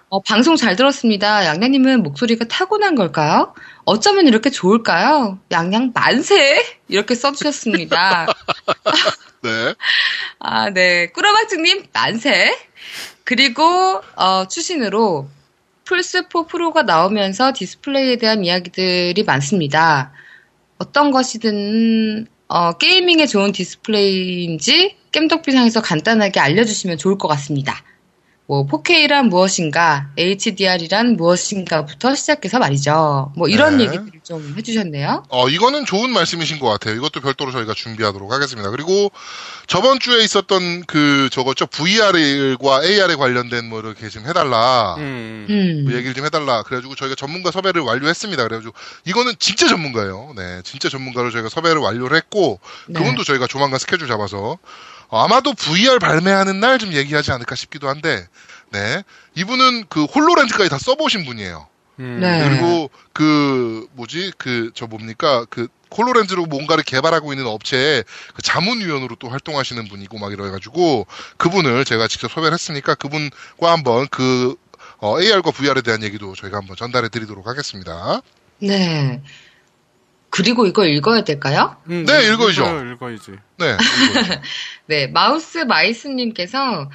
[0.09, 1.45] 어, 방송 잘 들었습니다.
[1.45, 3.53] 양양님은 목소리가 타고난 걸까요?
[3.83, 5.39] 어쩌면 이렇게 좋을까요?
[5.51, 6.63] 양양 만세!
[6.87, 8.27] 이렇게 써주셨습니다.
[9.43, 9.75] 네.
[10.39, 11.07] 아, 네.
[11.07, 12.57] 꾸러박증님 만세!
[13.25, 13.63] 그리고,
[14.15, 15.29] 어, 추신으로
[15.85, 20.13] 플스4 프로가 나오면서 디스플레이에 대한 이야기들이 많습니다.
[20.77, 27.83] 어떤 것이든, 어, gaming에 좋은 디스플레이인지 겜덕비상에서 간단하게 알려주시면 좋을 것 같습니다.
[28.53, 33.33] 뭐 4K란 무엇인가, HDR이란 무엇인가부터 시작해서 말이죠.
[33.35, 33.85] 뭐 이런 네.
[33.85, 35.23] 얘기들을 좀 해주셨네요.
[35.29, 36.95] 어, 이거는 좋은 말씀이신 것 같아요.
[36.95, 38.69] 이것도 별도로 저희가 준비하도록 하겠습니다.
[38.69, 39.11] 그리고
[39.65, 41.65] 저번 주에 있었던 그, 저거죠.
[41.65, 44.95] VR과 AR에 관련된 뭐 이렇게 좀 해달라.
[44.99, 45.47] 음.
[45.49, 45.83] 음.
[45.85, 46.61] 뭐 얘기를 좀 해달라.
[46.61, 48.43] 그래가지고 저희가 전문가 섭외를 완료했습니다.
[48.43, 48.73] 그래가지고
[49.05, 50.33] 이거는 진짜 전문가예요.
[50.35, 52.99] 네, 진짜 전문가로 저희가 섭외를 완료를 했고 네.
[52.99, 54.57] 그분도 저희가 조만간 스케줄 잡아서 어,
[55.09, 58.27] 아마도 VR 발매하는 날 좀 얘기하지 않을까 싶기도 한데,
[58.71, 59.03] 네,
[59.35, 61.67] 이분은 그 홀로렌즈까지 다 써보신 분이에요.
[61.99, 62.19] 음.
[62.19, 62.49] 네.
[62.49, 69.29] 그리고 그 뭐지 그 저 뭡니까 그 홀로렌즈로 뭔가를 개발하고 있는 업체의 그 자문위원으로 또
[69.29, 71.05] 활동하시는 분이고 막 이래가지고
[71.37, 74.55] 그분을 제가 직접 섭외를 했으니까 그분과 한번 그
[74.97, 78.21] 어, AR과 VR에 대한 얘기도 저희가 한번 전달해 드리도록 하겠습니다.
[78.59, 79.21] 네.
[80.35, 81.75] 그리고 이거 읽어야 될까요?
[81.91, 82.63] 음, 네, 읽어야죠.
[82.93, 83.33] 읽어야지.
[83.59, 83.77] 네.
[83.77, 84.41] 이거죠.
[84.89, 86.89] 네, 마우스 마이스님께서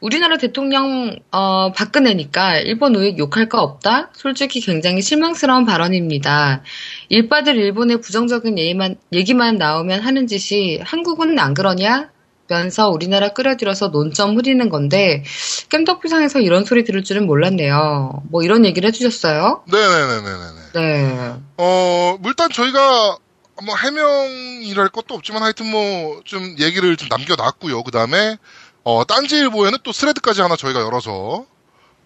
[0.00, 4.10] 우리나라 대통령 어, 박근혜니까 일본 우익 욕할 거 없다?
[4.12, 6.62] 솔직히 굉장히 실망스러운 발언입니다.
[7.08, 12.13] 일바들 일본의 부정적인 얘기만, 얘기만 나오면 하는 짓이 한국은 안 그러냐?
[12.48, 15.24] 면서 우리나라 끌어들여서 논점 흐리는 건데
[15.70, 18.22] 깸덕비상에서 이런 소리 들을 줄은 몰랐네요.
[18.30, 19.64] 뭐 이런 얘기를 해주셨어요.
[19.66, 20.60] 네네네네네.
[20.74, 21.34] 네.
[21.56, 23.16] 어, 뭐 일단 저희가
[23.64, 27.82] 뭐 해명이랄 것도 없지만 하여튼 뭐 좀 얘기를 좀 남겨놨고요.
[27.82, 28.36] 그 다음에
[28.82, 31.44] 어, 딴지일보에는 또 스레드까지 하나 저희가 열어서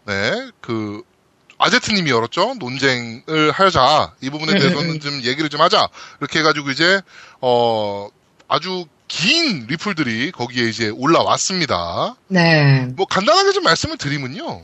[0.07, 1.03] 네, 그
[1.59, 2.55] 아제트님이 열었죠.
[2.61, 4.12] 논쟁을 하자.
[4.20, 5.88] 이 부분에 대해서는 좀 얘기를 좀 하자.
[6.20, 7.01] 이렇게 해가지고 이제
[7.40, 8.09] 어
[8.46, 12.16] 아주 긴 리플들이 거기에 이제 올라왔습니다.
[12.29, 12.87] 네.
[12.94, 14.62] 뭐 간단하게 좀 말씀을 드리면요.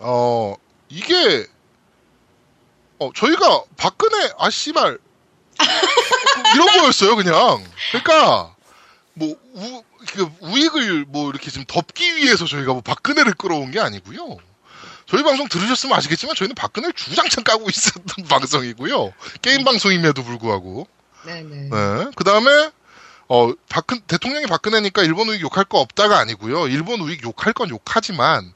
[0.00, 0.54] 어
[0.88, 1.46] 이게
[2.98, 4.98] 어 저희가 박근혜 아 씨발
[6.54, 7.64] 이런 거였어요 그냥.
[7.90, 8.54] 그러니까
[9.14, 9.82] 뭐 우,
[10.12, 14.36] 그 우익을 뭐 이렇게 좀 덮기 위해서 저희가 뭐 박근혜를 끌어온 게 아니고요.
[15.06, 19.12] 저희 방송 들으셨으면 아시겠지만 저희는 박근혜를 주장창 까고 있었던 방송이고요.
[19.42, 20.86] 게임 방송임에도 불구하고.
[21.26, 21.70] 네네.
[21.70, 22.10] 네.
[22.16, 22.70] 그 다음에,
[23.28, 26.68] 어, 박근, 대통령이 박근혜니까 일본 우익 욕할 거 없다가 아니고요.
[26.68, 28.52] 일본 우익 욕할 건 욕하지만,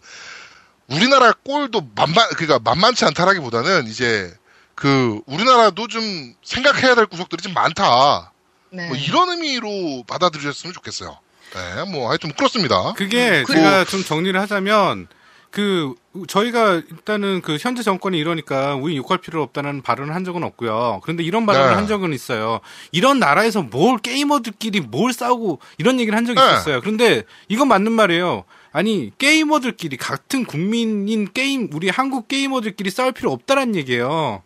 [0.89, 4.33] 우리나라 꼴도 만만, 그니까 만만치 않다라기보다는 이제,
[4.75, 8.33] 그 우리나라도 좀 생각해야 될 구석들이 좀 많다.
[8.71, 8.87] 네.
[8.87, 11.19] 뭐 이런 의미로 받아들여졌으면 좋겠어요.
[11.55, 12.93] 네, 뭐 하여튼 그렇습니다.
[12.93, 15.09] 그게 그- 제가 좀 정리를 하자면
[15.51, 15.95] 그
[16.27, 21.01] 저희가 일단은 그 현재 정권이 이러니까 우리 욕할 필요 없다는 발언을 한 적은 없고요.
[21.03, 21.75] 그런데 이런 발언을 네.
[21.75, 22.61] 한 적은 있어요.
[22.93, 26.47] 이런 나라에서 뭘 게이머들끼리 뭘 싸우고 이런 얘기를 한 적이 네.
[26.47, 26.81] 있었어요.
[26.81, 28.45] 그런데 이건 맞는 말이에요.
[28.73, 34.43] 아니 게이머들끼리 같은 국민인 게임 우리 한국 게이머들끼리 싸울 필요 없다는 얘기예요.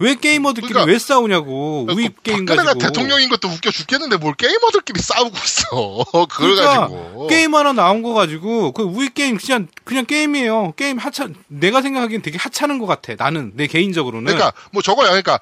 [0.00, 4.98] 왜 게이머들끼리 그러니까 왜 싸우냐고 우익 게임 박근혜가 가지고 대통령인 것도 웃겨 죽겠는데 뭘 게이머들끼리
[5.00, 6.04] 싸우고 있어.
[6.28, 7.26] 그걸 그러니까 가지고.
[7.28, 10.72] 게임 하나 나온 거 가지고 그 우리 게임 그냥 그냥 게임이에요.
[10.76, 13.14] 게임 하찮 내가 생각하기엔 되게 하찮은 것 같아.
[13.16, 14.24] 나는 내 개인적으로는.
[14.24, 15.08] 그러니까 뭐 저거야.
[15.08, 15.38] 그러니까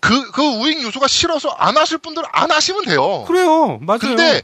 [0.00, 3.24] 그, 그 우익 요소가 싫어서 안 하실 분들은 안 하시면 돼요.
[3.26, 3.98] 그래요, 맞아요.
[4.00, 4.42] 근데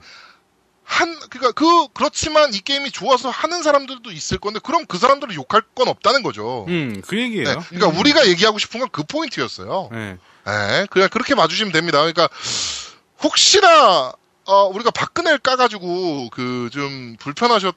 [0.92, 5.62] 한 그러니까 그 그렇지만 이 게임이 좋아서 하는 사람들도 있을 건데 그럼 그 사람들을 욕할
[5.74, 6.66] 건 없다는 거죠.
[6.68, 7.44] 음, 그 얘기예요.
[7.48, 9.88] 네, 그러니까 우리가 얘기하고 싶은 건 그 포인트였어요.
[9.90, 10.18] 네.
[10.44, 11.98] 네, 그냥 그렇게 봐주시면 됩니다.
[11.98, 12.28] 그러니까
[13.22, 14.12] 혹시나
[14.44, 17.72] 어, 우리가 박근혜를 까가지고 그 좀 불편하셨다면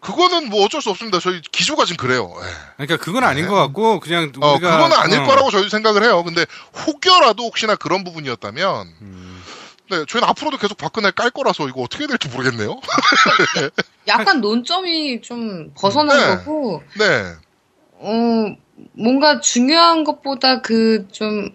[0.00, 1.20] 그거는 뭐 어쩔 수 없습니다.
[1.20, 2.32] 저희 기조가 지금 그래요.
[2.42, 2.46] 예.
[2.76, 5.24] 그러니까 그건 아닌 것 같고 그냥 어, 우리가 그거는 아닐 어.
[5.26, 6.22] 거라고 저희 생각을 해요.
[6.24, 6.46] 근데
[6.86, 9.39] 혹여라도 혹시나 그런 부분이었다면 음.
[9.90, 12.80] 네, 저희는 앞으로도 계속 박근혜 깔 거라서 이거 어떻게 될지 모르겠네요.
[14.06, 16.26] 약간 논점이 좀 벗어난 네.
[16.44, 17.34] 거고, 네.
[17.94, 18.56] 어,
[18.92, 21.50] 뭔가 중요한 것보다 그 좀,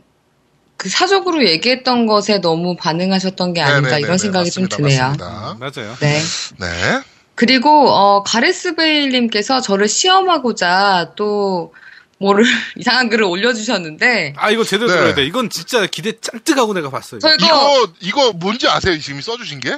[0.76, 5.02] 그 사적으로 얘기했던 것에 너무 반응하셨던 게 아닌가 네네네네, 이런 생각이 좀 맞습니다, 드네요.
[5.02, 5.52] 맞습니다.
[5.54, 5.96] 음, 맞아요.
[6.02, 6.22] 네.
[6.60, 7.02] 네.
[7.36, 11.74] 그리고, 어, 가레스 베일님께서 저를 시험하고자 또,
[12.18, 12.46] 뭐를,
[12.78, 14.96] 이상한 글을 올려주셨는데, 아 이거 제대로 네.
[14.98, 15.26] 들어야 돼.
[15.26, 17.20] 이건 진짜 기대 짠뜩하고 내가 봤어요.
[17.20, 17.30] 이거.
[17.30, 18.98] 저 이거, 이거 이거 뭔지 아세요?
[19.00, 19.78] 지금 써주신 게?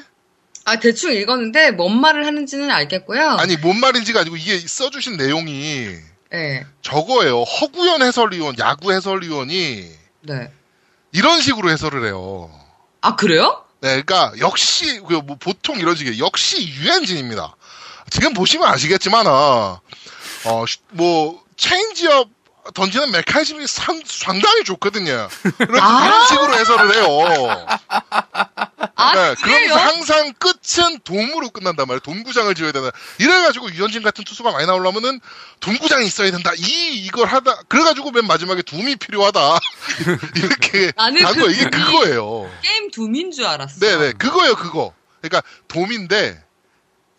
[0.66, 3.22] 아, 대충 읽었는데, 뭔 말을 하는지는 알겠고요.
[3.40, 5.96] 아니 뭔 말인지가 아니고 이게 써주신 내용이
[6.30, 6.66] 네.
[6.82, 7.44] 저거예요.
[7.44, 9.90] 허구연 해설위원, 야구 해설위원이
[10.24, 10.52] 네.
[11.14, 12.52] 이런 식으로 해설을 해요.
[13.02, 13.64] 아, 그래요?
[13.80, 17.56] 네, 그러니까 역시 그뭐 보통 이런 식의 역시 류현진입니다.
[18.10, 19.80] 지금 보시면 아시겠지만 어,
[20.68, 22.30] 슈- 뭐 체인지업
[22.74, 25.30] 던지는 메커니즘이 상, 상당히 좋거든요.
[25.60, 26.26] 이런, 아.
[26.28, 27.68] 식으로 해설을 해요.
[28.96, 29.36] 아, 네?
[29.36, 32.00] 그러면서 항상 끝은 돔으로 끝난단 말이에요.
[32.02, 32.92] 돔구장을 지어야 되나.
[33.20, 35.20] 이래가지고 유현진 같은 투수가 많이 나오려면은
[35.60, 36.52] 돔구장이 있어야 된다.
[36.58, 37.64] 이, 이걸 하다.
[37.70, 39.60] 그래가지고 맨 마지막에 둠이 필요하다.
[40.36, 42.52] 이렇게 나는 한그 거, 이게 그거예요.
[42.62, 43.80] 게임 둠인 줄 알았어.
[43.80, 44.94] 네네, 그거예요, 그거.
[45.22, 46.44] 그러니까 돔인데,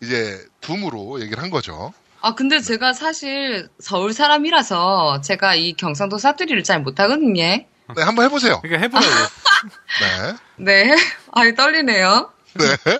[0.01, 1.93] 이제 둠으로 얘기를 한 거죠.
[2.21, 7.43] 아, 근데 제가 사실 서울 사람이라서 제가 이 경상도 사투리를 잘 못하거든요.
[7.43, 8.59] 네, 한번 해보세요.
[8.61, 9.07] 그러니까 해보라고.
[10.57, 10.85] 네.
[10.85, 10.95] 네.
[11.31, 12.31] 아이, 떨리네요.
[12.55, 12.99] 네.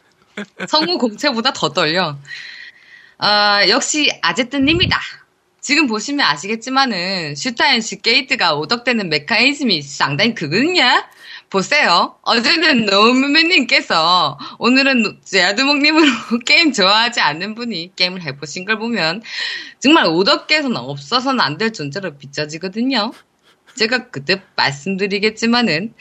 [0.68, 2.18] 성우 공채보다 더 떨려.
[3.18, 5.00] 아, 역시 아제트님이다.
[5.62, 11.04] 지금 보시면 아시겠지만은 슈타인즈 게이트가 오덕되는 메커니즘이 상당히 크거든요.
[11.50, 12.16] 보세요.
[12.22, 16.06] 어제는 노우미님께서 오늘은 제아드목님으로
[16.46, 19.24] 게임 좋아하지 않는 분이 게임을 해보신 걸 보면
[19.80, 23.12] 정말 오덕계에서는 없어서는 안 될 존재로 비춰지거든요.
[23.76, 25.94] 제가 그때 말씀드리겠지만은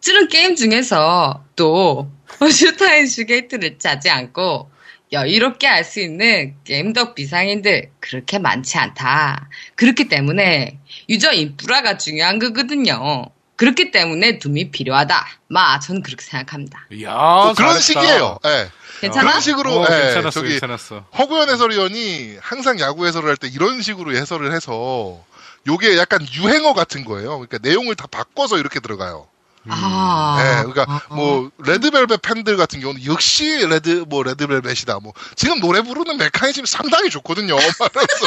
[0.00, 2.10] 저런 게임 중에서 또
[2.52, 4.70] 슈타인즈 게이트를 까지 않고
[5.12, 9.48] 여유롭게 할수 있는 겜덕비상인들 그렇게 많지 않다.
[9.76, 10.78] 그렇기 때문에
[11.08, 13.30] user 인프라가 중요한 거거든요.
[13.58, 15.26] 그렇기 때문에 둠이 필요하다.
[15.48, 16.86] 마, 저는 그렇게 생각합니다.
[16.92, 17.78] 이야, 뭐 그런.
[17.78, 18.38] 식이에요.
[18.46, 18.70] 예.
[19.00, 19.28] 괜찮아?
[19.28, 21.04] 그런 식으로, 어, 예, 괜찮았어, 저기, 괜찮았어.
[21.18, 25.20] 허구현 해설위원이 항상 야구 해설을 할 때 이런 식으로 해설을 해서
[25.66, 27.30] 요게 약간 유행어 같은 거예요.
[27.38, 29.26] 그러니까 내용을 다 바꿔서 이렇게 들어가요.
[29.70, 30.36] 아.
[30.38, 31.14] 네, 그러니까 아.
[31.14, 35.00] 뭐 레드벨벳 팬들 같은 경우는 역시 레드 뭐 레드벨벳이다.
[35.00, 37.54] 뭐 지금 노래 부르는 메커니즘 상당히 좋거든요.
[37.78, 38.26] 말하면서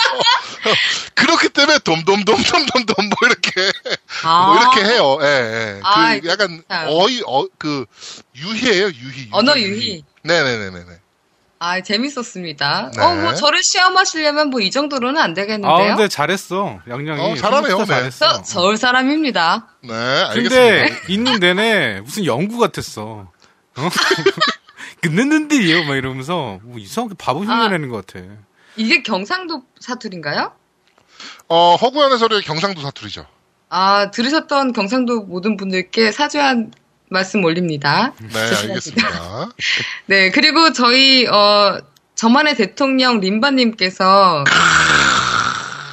[1.15, 3.71] 그렇기 때문에 돔돔돔돔돔돔 뭐 이렇게
[4.23, 4.45] 아.
[4.47, 5.17] 뭐 이렇게 해요.
[5.21, 5.79] 예, 예.
[5.83, 6.87] 아, 그 약간 참.
[6.89, 7.85] 어이 어 그
[8.35, 9.27] 유희예요, 유희.
[9.31, 10.03] 언어 유희.
[10.23, 11.00] 네네네네네.
[11.63, 12.91] 아, 재밌었습니다.
[12.95, 13.01] 네.
[13.03, 15.95] 어, 뭐 저를 시험하시려면 뭐 이 정도로는 안 아, 되겠는데요?
[15.95, 16.79] 근데 잘했어.
[16.89, 17.21] 양양이.
[17.21, 17.85] 어, 잘하네요, 네.
[17.85, 18.27] 잘했어.
[18.37, 19.67] 저 서울 사람입니다.
[19.83, 20.55] 네, 알겠습니다.
[20.55, 23.27] 근데 있는 내내 무슨 연구 같았어.
[23.77, 23.89] 어?
[25.01, 27.67] 끝냈는데요, 막 이러면서 뭐 이상하게 바보 흉내 아.
[27.69, 28.25] 내는 것 같아.
[28.75, 30.53] 이게 경상도 사투리인가요?
[31.47, 33.27] 어 허구현 해설의 경상도 사투리죠.
[33.69, 36.71] 아, 들으셨던 경상도 모든 분들께 사죄한
[37.11, 38.13] 말씀 올립니다.
[38.21, 38.69] 네, 죄송합니다.
[38.69, 39.49] 알겠습니다.
[40.05, 41.77] 네, 그리고 저희, 어,
[42.15, 44.45] 저만의 대통령 림바님께서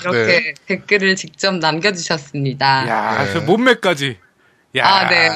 [0.02, 0.54] 이렇게 네.
[0.66, 2.88] 댓글을 직접 남겨주셨습니다.
[2.88, 3.32] 야, 네.
[3.32, 4.16] 저 몸매까지.
[4.76, 4.86] 야.
[4.86, 5.28] 아, 네.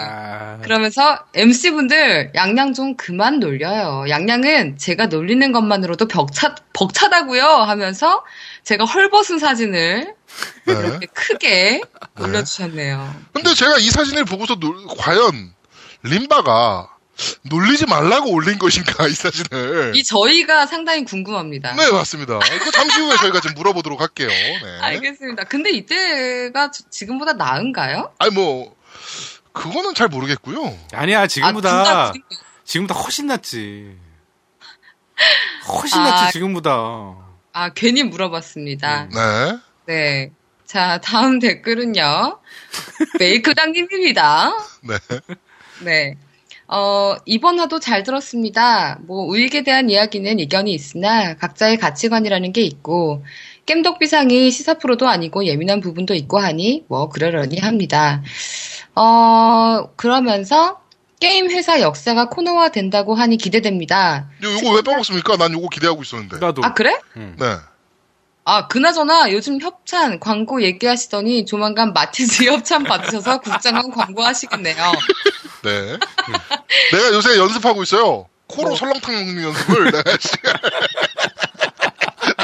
[0.62, 4.04] 그러면서 MC분들 양양 좀 그만 놀려요.
[4.08, 8.22] 양양은 제가 놀리는 것만으로도 벽차, 벅차다고요 하면서
[8.62, 10.14] 제가 헐벗은 사진을
[10.66, 10.72] 네.
[10.72, 11.80] 이렇게 크게
[12.20, 13.14] 올려주셨네요.
[13.32, 15.54] 근데 제가 이 사진을 보고서 놀- 과연
[16.02, 16.88] 림바가
[17.42, 19.92] 놀리지 말라고 올린 것인가 이 사진을.
[19.94, 21.74] 이 저희가 상당히 궁금합니다.
[21.76, 22.38] 네 맞습니다.
[22.56, 24.28] 이거 잠시 후에 저희가 좀 물어보도록 할게요.
[24.28, 24.78] 네.
[24.80, 25.44] 알겠습니다.
[25.44, 28.12] 근데 이때가 지- 지금보다 나은가요?
[28.18, 28.74] 아니 뭐
[29.52, 30.76] 그거는 잘 모르겠고요.
[30.94, 32.18] 아니야, 아, 지금보다, 거-
[32.64, 33.94] 지금보다 훨씬 낫지.
[35.68, 36.04] 훨씬 아.
[36.10, 36.70] 낫지, 지금보다.
[37.52, 39.08] 아, 괜히 물어봤습니다.
[39.12, 39.58] 네.
[39.86, 40.32] 네.
[40.64, 42.40] 자, 다음 댓글은요.
[43.20, 44.52] 메이크당님입니다.
[44.84, 44.96] 네.
[45.84, 46.16] 네.
[46.68, 48.98] 어, 이번 화도 잘 들었습니다.
[49.02, 53.24] 뭐, 우익에 대한 이야기는 이견이 있으나, 각자의 가치관이라는 게 있고,
[53.66, 58.22] 겜덕비상이 시사 프로도 아니고 예민한 부분도 있고 하니, 뭐, 그러려니 합니다.
[58.94, 60.80] 어, 그러면서,
[61.20, 64.28] 게임 회사 역사가 코너화 된다고 하니 기대됩니다.
[64.42, 65.36] 요, 요거 왜 빼먹습니까?
[65.36, 66.38] 난 요거 기대하고 있었는데.
[66.38, 66.64] 나도.
[66.64, 66.98] 아, 그래?
[67.16, 67.36] 응.
[67.38, 67.56] 네.
[68.44, 74.74] 아, 그나저나 요즘 협찬 광고 얘기하시더니 조만간 마티즈 협찬 받으셔서 국장한 광고 하시겠네요.
[75.62, 75.98] 네.
[76.92, 78.28] 내가 요새 연습하고 있어요.
[78.48, 78.76] 코로 뭐?
[78.76, 79.92] 설렁탕 먹는 연습을.
[79.92, 80.02] 네.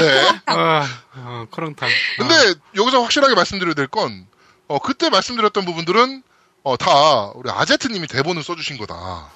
[0.01, 0.29] 네.
[0.47, 1.89] 아, 어, 커렁탕.
[2.19, 2.35] 근데
[2.77, 4.27] 여기서 확실하게 말씀드려야 될 건,
[4.69, 6.23] 어, 그때 말씀드렸던 부분들은,
[6.63, 9.31] 어, 다 우리 아제트님이 대본을 써주신 거다.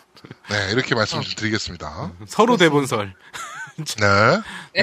[0.51, 1.87] 네, 이렇게 말씀 좀 드리겠습니다.
[1.87, 3.15] 아, 서로 대본설.
[3.77, 4.41] 네.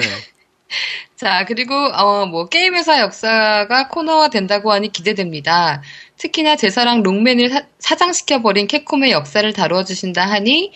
[1.16, 5.82] 자, 그리고, 어, 뭐, 게임 회사 역사가 코너화 된다고 하니 기대됩니다.
[6.20, 10.72] 특히나 제사랑 록맨을 사, 장시켜버린 캡콤의 역사를 다루어 주신다 하니,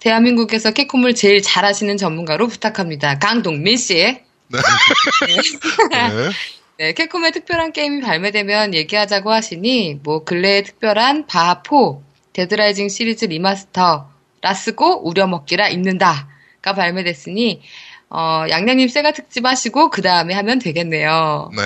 [0.00, 3.18] 대한민국에서 캡콤을 제일 잘하시는 전문가로 부탁합니다.
[3.18, 3.94] 강동민 씨.
[3.94, 4.24] 네.
[6.78, 12.00] 네, 캡콤의 특별한 게임이 발매되면 얘기하자고 하시니, 뭐, 근래에 특별한 바하4,
[12.32, 14.08] 데드라이징 시리즈 remaster,
[14.40, 17.60] 라스고 우려먹기라 입는다가 발매됐으니,
[18.08, 21.50] 어, 양양님 세가 특집 하시고, 그 다음에 하면 되겠네요.
[21.54, 21.62] 네.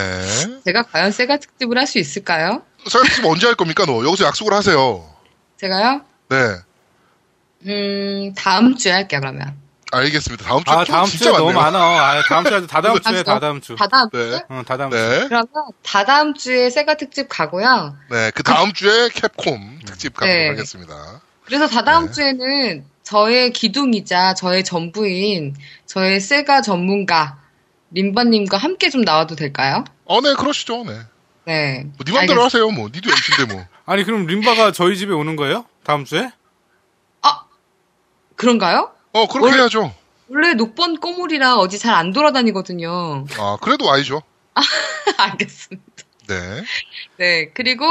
[0.64, 2.62] 제가 과연 세가 특집을 할 수 있을까요?
[2.87, 4.05] 지금 언제 할 겁니까, 너?
[4.05, 5.09] 여기서 약속을 하세요.
[5.59, 6.03] 제가요?
[6.29, 6.37] 네.
[7.66, 9.55] 음, 다음 주에 할게요, 그러면.
[9.93, 10.45] 알겠습니다.
[10.45, 11.73] 다음 주에 아, 또 다음 진짜 주에 너무 많네요.
[11.73, 11.79] 많아.
[11.79, 13.75] 아, 다음 주에, 다 다음 주에, 아, 다 다음 주.
[13.75, 14.19] 다 다음 네.
[14.19, 14.40] 주에?
[14.51, 14.97] 응, 다 다음 주.
[14.97, 15.25] 네.
[15.27, 15.47] 그러면
[15.83, 17.97] 다 다음 주에 세가 특집 가고요.
[18.11, 18.31] 네.
[18.35, 20.49] 그 다음 주에 캡콤 특집 가도록 네.
[20.49, 21.21] 하겠습니다.
[21.45, 22.12] 그래서 다다음 네.
[22.12, 27.38] 주에는 저의 기둥이자 저의 전부인 저의 세가 전문가
[27.90, 29.85] 림바님과 함께 좀 나와도 될까요?
[30.05, 30.85] 어, 네, 그러시죠.
[30.85, 31.01] 네.
[31.51, 31.83] 네.
[31.97, 32.89] 뭐, 니 맘대로 하세요, 뭐.
[32.95, 33.67] 니도 MC인데, 뭐.
[33.87, 35.65] 아니, 그럼 림바가 저희 집에 오는 거예요?
[35.83, 36.31] 다음 주에?
[37.23, 37.45] 아
[38.37, 38.93] 그런가요?
[39.13, 39.93] 어, 그렇게 원래- 해야죠.
[40.29, 43.27] 원래 녹번 꼬물이라 어디 잘 안 돌아다니거든요.
[43.37, 44.23] 아, 그래도 아니죠.
[45.19, 45.85] 알겠습니다.
[46.29, 46.63] 네.
[47.17, 47.51] 네.
[47.53, 47.85] 그리고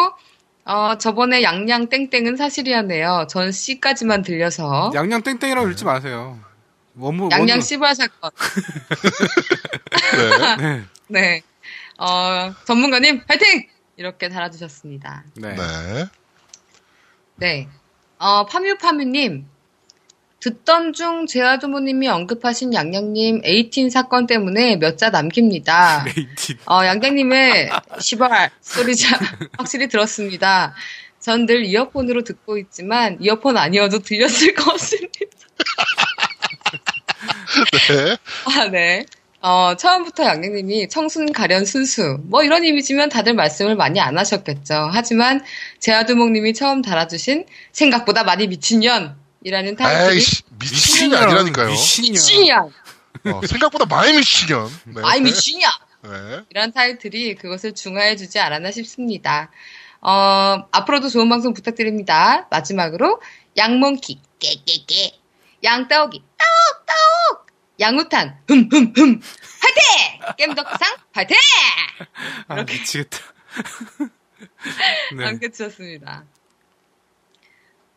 [0.64, 3.28] 어, 저번에 양양 땡땡은 사실이었네요.
[3.30, 6.40] 전 C까지만 들려서 양양 땡땡이라고 읽지 마세요.
[6.96, 8.32] 원무, 양양 원무- 씨발 사건.
[10.16, 10.58] 네.
[10.58, 10.86] 네.
[11.08, 11.42] 네.
[12.00, 13.68] 어, 전문가님 파이팅!
[13.98, 15.26] 이렇게 달아주셨습니다.
[15.36, 15.56] 네.
[15.56, 16.06] 네.
[17.36, 17.68] 네.
[18.18, 19.46] 어, 파뮤파뮤님.
[20.42, 26.06] 듣던 중 제아두모님이 언급하신 양양님 에이틴 사건 때문에 몇 자 남깁니다.
[26.66, 29.20] 어, 양양님의 시발 소리자
[29.60, 30.74] 확실히 들었습니다.
[31.20, 35.12] 전 늘 이어폰으로 듣고 있지만 이어폰 아니어도 들렸을 것입니다.
[37.90, 38.18] 네.
[38.46, 39.06] 아, 네.
[39.42, 44.90] 어, 처음부터 양양님이 청순 가련 순수 뭐 이런 이미지면 다들 말씀을 많이 안 하셨겠죠.
[44.92, 45.42] 하지만
[45.80, 51.70] 제아두목님이 처음 달아주신 생각보다 많이 미친년이라는 타이틀이 에이씨, 미친년이 아니라니까요.
[51.70, 52.14] 미친년.
[52.14, 52.74] 미친년,
[53.26, 54.70] 어, 생각보다 많이 미친년.
[54.86, 55.02] 네.
[55.04, 55.72] 아이 미친년
[56.04, 56.42] 네.
[56.50, 59.52] 이런 타이틀이 그것을 중화해주지 않았나 싶습니다.
[60.02, 62.48] 어, 앞으로도 좋은 방송 부탁드립니다.
[62.52, 63.22] 마지막으로
[63.58, 65.18] 양몽키 깨깨깨
[65.64, 67.49] 양떡이 떡떡
[67.80, 69.20] 양우탄 흠흠흠
[69.62, 70.36] 파이팅!
[70.38, 71.38] 겜덕상 파이팅!
[72.48, 73.18] 아, 미치겠다.
[75.18, 75.50] 네.
[75.50, 76.26] 주셨습니다.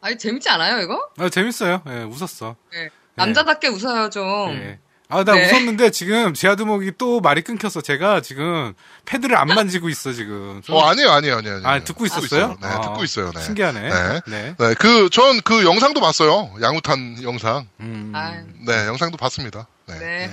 [0.00, 1.10] 아니 재밌지 않아요 이거?
[1.18, 1.82] 아, 재밌어요.
[1.88, 2.56] 예, 웃었어.
[2.72, 2.90] 네.
[3.14, 4.50] 남자답게 웃어요 좀.
[4.54, 4.78] 예.
[5.12, 5.46] 아, 나 네.
[5.50, 8.72] 웃었는데 지금 제아두목이 또 말이 끊겨서 제가 지금
[9.04, 10.62] 패드를 안 만지고 있어, 지금.
[10.64, 11.54] 좀- 어, 아니에요, 아니에요, 아니에요.
[11.56, 11.68] 아니에요.
[11.68, 12.56] 아, 듣고 있었어요?
[12.60, 13.30] 네, 아, 듣고 있어요.
[13.32, 13.40] 네.
[13.42, 13.80] 신기하네.
[13.90, 14.20] 네.
[14.26, 14.54] 네.
[14.58, 16.50] 네, 그, 전 그 영상도 봤어요.
[16.62, 17.66] 양우탄 영상.
[17.80, 18.12] 음.
[18.14, 19.66] 아, 네, 영상도 봤습니다.
[19.86, 19.98] 네.
[19.98, 20.30] 네.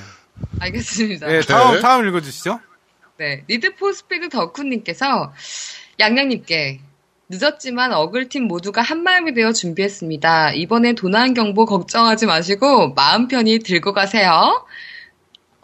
[0.62, 1.28] 알겠습니다.
[1.28, 1.82] 네, 다음, 네.
[1.82, 2.60] 다음 읽어주시죠.
[3.18, 5.34] 네, 리드포 스피드 덕후님께서
[6.00, 6.80] 양양님께
[7.32, 10.54] 늦었지만 어글팀 모두가 한마음이 되어 준비했습니다.
[10.54, 14.66] 이번에 도난 경보 걱정하지 마시고 마음 편히 들고 가세요.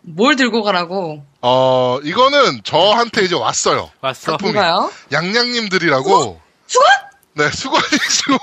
[0.03, 1.26] 뭘 들고 가라고?
[1.41, 3.89] 어, 이거는 저한테 이제 왔어요.
[3.99, 4.38] 왔어.
[4.39, 4.91] 뭔가요?
[5.11, 6.39] 양양님들이라고.
[6.68, 6.88] 수건?
[7.34, 8.39] 네, 수고하셨습니다.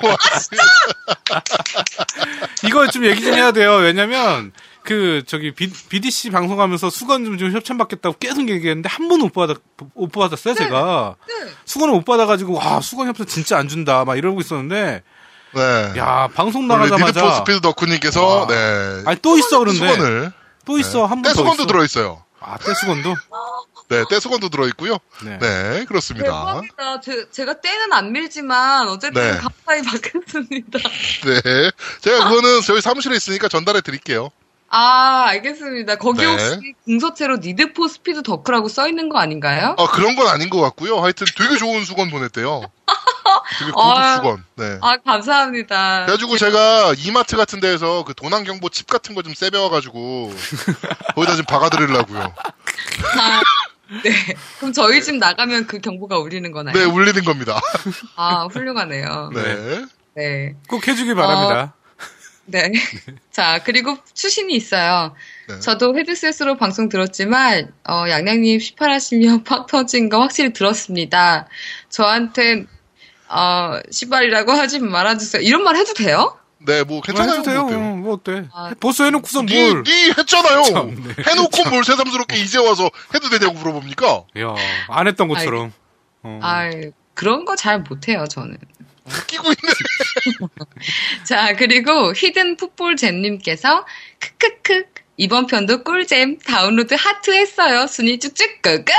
[2.66, 3.77] 이거 좀 얘기 좀 해야 돼요.
[3.77, 4.53] 왜냐면
[4.85, 9.33] 그 저기 비, BDC 방송하면서 수건 좀, 좀 협찬 받겠다고 계속 얘기했는데 한 번은 못
[9.33, 9.55] 받아
[9.95, 11.51] 못 받았어요 제가 네.
[11.64, 15.03] 수건을 못 받아가지고 와 수건 협찬 진짜 안 준다 막 이러고 있었는데
[15.55, 15.93] 네.
[15.99, 18.47] 야 방송 나가자마자 스피드 덕후님께서 와.
[18.47, 19.03] 네.
[19.07, 20.33] 아니 또 있어 그런데 수건을
[20.64, 22.24] 또 있어 한 번더 떼수건도 있어 들어 있어요.
[22.41, 23.14] 아 떼수건도
[23.89, 24.97] 네, 떼수건도 들어있고요.
[25.24, 25.39] 네.
[25.39, 26.26] 네, 그렇습니다.
[26.26, 27.01] 대박이다.
[27.03, 29.39] 제, 제가 때는 안 밀지만 어쨌든 네.
[29.39, 30.78] 감사히 받겠습니다.
[31.26, 31.70] 네.
[32.01, 34.30] 제가 그거는 저희 사무실에 있으니까 전달해 드릴게요.
[34.75, 35.97] 아, 알겠습니다.
[35.97, 36.27] 거기 네.
[36.27, 39.77] 혹시 궁서체로 Need for Speed 덕후라고 써 있는 거 아닌가요?
[39.79, 40.99] 아, 그런 건 아닌 것 같고요.
[40.99, 42.62] 하여튼 되게 좋은 수건 보냈대요.
[43.59, 44.16] 되게 고급 아.
[44.16, 44.45] 수건.
[44.57, 44.79] 네.
[44.81, 46.07] 아, 감사합니다.
[46.07, 50.33] 그래가지고 제가 이마트 같은 데에서 그 도난경보 칩 같은 거 좀 세배워가지고
[51.14, 52.20] 거기다 좀 박아드리려고요.
[52.23, 53.41] 아,
[54.03, 54.11] 네.
[54.59, 56.75] 그럼 저희 집 나가면 그 경보가 울리는 거나요?
[56.75, 57.61] 네, 울리는 겁니다.
[58.16, 59.31] 아, 훌륭하네요.
[59.35, 59.85] 네.
[60.16, 60.57] 네.
[60.66, 61.75] 꼭 해주길 바랍니다.
[62.45, 62.72] 네.
[63.30, 65.14] 자, 그리고 추신이 있어요.
[65.49, 65.61] 네.
[65.61, 71.47] 저도 헤드셋으로 방송 들었지만, 어, 양양님 18하시며 팍 터진 거 확실히 들었습니다.
[71.88, 72.66] 저한텐,
[73.28, 75.43] 어, 시발이라고 하지 말아주세요.
[75.43, 76.36] 이런 말 해도 돼요?
[76.64, 77.32] 네, 뭐 괜찮아요.
[77.40, 77.62] 해도 돼요.
[77.64, 77.97] 뭐 어때요?
[77.97, 78.49] 뭐 어때?
[78.53, 78.72] 아.
[78.78, 79.82] 벌써 해놓고서 니, 뭘?
[79.82, 80.62] 니 했잖아요.
[80.64, 81.14] 참, 네.
[81.26, 84.07] 해놓고 뭘 새삼스럽게 이제 와서 해도 되냐고 물어봅니까?
[84.40, 84.55] 야,
[84.88, 85.72] 안 했던 것처럼.
[86.22, 86.38] 어.
[86.43, 86.70] 아
[87.14, 88.59] 그런 거 잘 못해요, 저는.
[89.05, 90.44] 웃기고 있네.
[91.24, 93.86] 자, 그리고 히든 풋볼 잼님께서,
[94.18, 94.84] 크크크,
[95.16, 97.86] 이번 편도 꿀잼, 다운로드 하트 했어요.
[97.86, 98.92] 순위 쭉쭉 고고!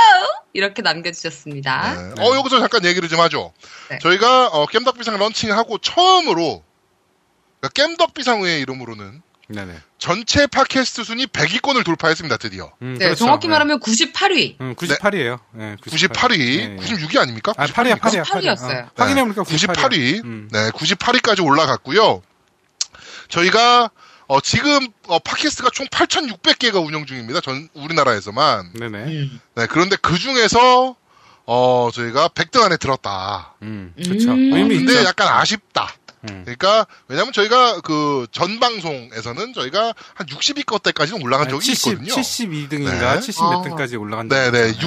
[0.54, 2.14] 이렇게 남겨주셨습니다.
[2.16, 2.22] 네.
[2.22, 3.52] 어, 여기서 잠깐 얘기를 좀 하죠.
[3.90, 3.98] 네.
[4.00, 6.64] 저희가 어, 겜덕비상 런칭하고 처음으로
[7.60, 9.22] 그러니까 겜덕비상의 이름으로는
[9.54, 9.74] 네네.
[9.98, 12.72] 전체 팟캐스트 순위 100위권을 돌파했습니다, 드디어.
[12.82, 13.26] 음, 네, 그렇죠.
[13.26, 13.52] 정확히 네.
[13.52, 14.60] 말하면 98위.
[14.60, 15.40] 음, 98이에요.
[15.54, 16.76] 네, 98위, 네, 네.
[16.78, 17.54] 96위 아닙니까?
[17.56, 18.90] 아, 8위야, 8위야, 98위 였어요.
[18.96, 20.24] 확인해 보니까 98위.
[20.24, 20.50] 음.
[20.52, 22.22] 네, 98위까지 올라갔고요.
[23.30, 23.90] 저희가
[24.28, 27.42] 어, 지금 어, 팟캐스트가 총 8,600개가 운영 중입니다.
[27.42, 28.74] 전 우리나라에서만.
[28.74, 28.98] 네네.
[29.06, 29.40] 음.
[29.56, 30.96] 네, 그런데 그 중에서
[31.46, 33.56] 어, 저희가 100등 안에 들었다.
[33.62, 34.32] 음, 그렇죠.
[34.32, 34.54] 음.
[34.54, 35.06] 의미 근데 있죠.
[35.06, 35.90] 약간 아쉽다.
[36.30, 36.42] 음.
[36.44, 42.14] 그러니까 왜냐면 저희가 그 전 방송에서는 저희가 한 60위권 때까지는 올라간 적이 70, 있거든요.
[42.16, 43.20] 72등인가 네.
[43.20, 43.62] 70몇 아.
[43.62, 44.80] 등까지 올라간 적이 네네, 있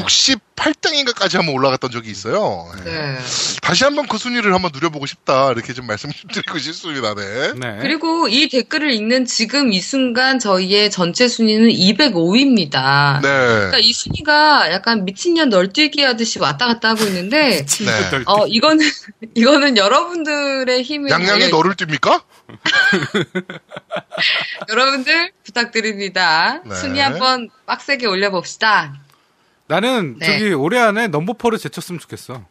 [0.56, 0.56] 어요.
[0.56, 2.70] 68등인가까지 한번 올라갔던 적이 있어요.
[2.84, 2.90] 네.
[2.90, 3.18] 네.
[3.62, 7.14] 다시 한번 그 순위를 한번 누려보고 싶다 이렇게 좀 말씀드리고 싶습니다.
[7.14, 7.52] 네.
[7.54, 7.78] 네.
[7.80, 13.20] 그리고 이 댓글을 읽는 지금 이 순간 저희의 전체 순위는 205위입니다.
[13.22, 13.28] 네.
[13.28, 18.24] 그러니까 이 순위가 약간 미친년 널뛰기 하듯이 왔다 갔다 하고 있는데, 친구들.
[18.26, 18.86] 어, 이거는,
[19.34, 21.10] 이거는 여러분들의 힘을.
[21.10, 22.22] 양양이 너를 뜁니까?
[24.68, 26.60] 여러분들 부탁드립니다.
[26.64, 26.74] 네.
[26.76, 28.94] 순위 한번 빡세게 올려봅시다.
[29.68, 30.26] 나는 네.
[30.26, 32.44] 저기 올해 안에 넘버포를 제쳤으면 좋겠어.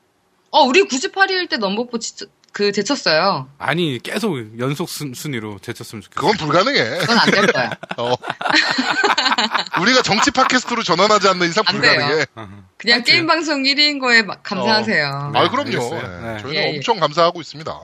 [0.51, 3.49] 어, 우리 98위일 때 넘버포 지- 그 제쳤어요.
[3.57, 6.21] 아니 계속 연속 순, 순위로 제쳤으면 좋겠어.
[6.21, 6.97] 그건 불가능해.
[6.99, 7.69] 그건 안 될 거야.
[7.97, 8.13] 어.
[9.81, 11.65] 우리가 정치 팟캐스트로 전환하지 않는 이상.
[11.65, 12.25] 불가능해.
[12.77, 15.31] 그냥 게임 방송 1위인 거에 막 감사하세요.
[15.33, 15.69] 네, 아, 그럼요.
[15.69, 16.01] 네.
[16.01, 16.37] 네.
[16.41, 16.75] 저희는 예, 예.
[16.77, 17.77] 엄청 감사하고 있습니다.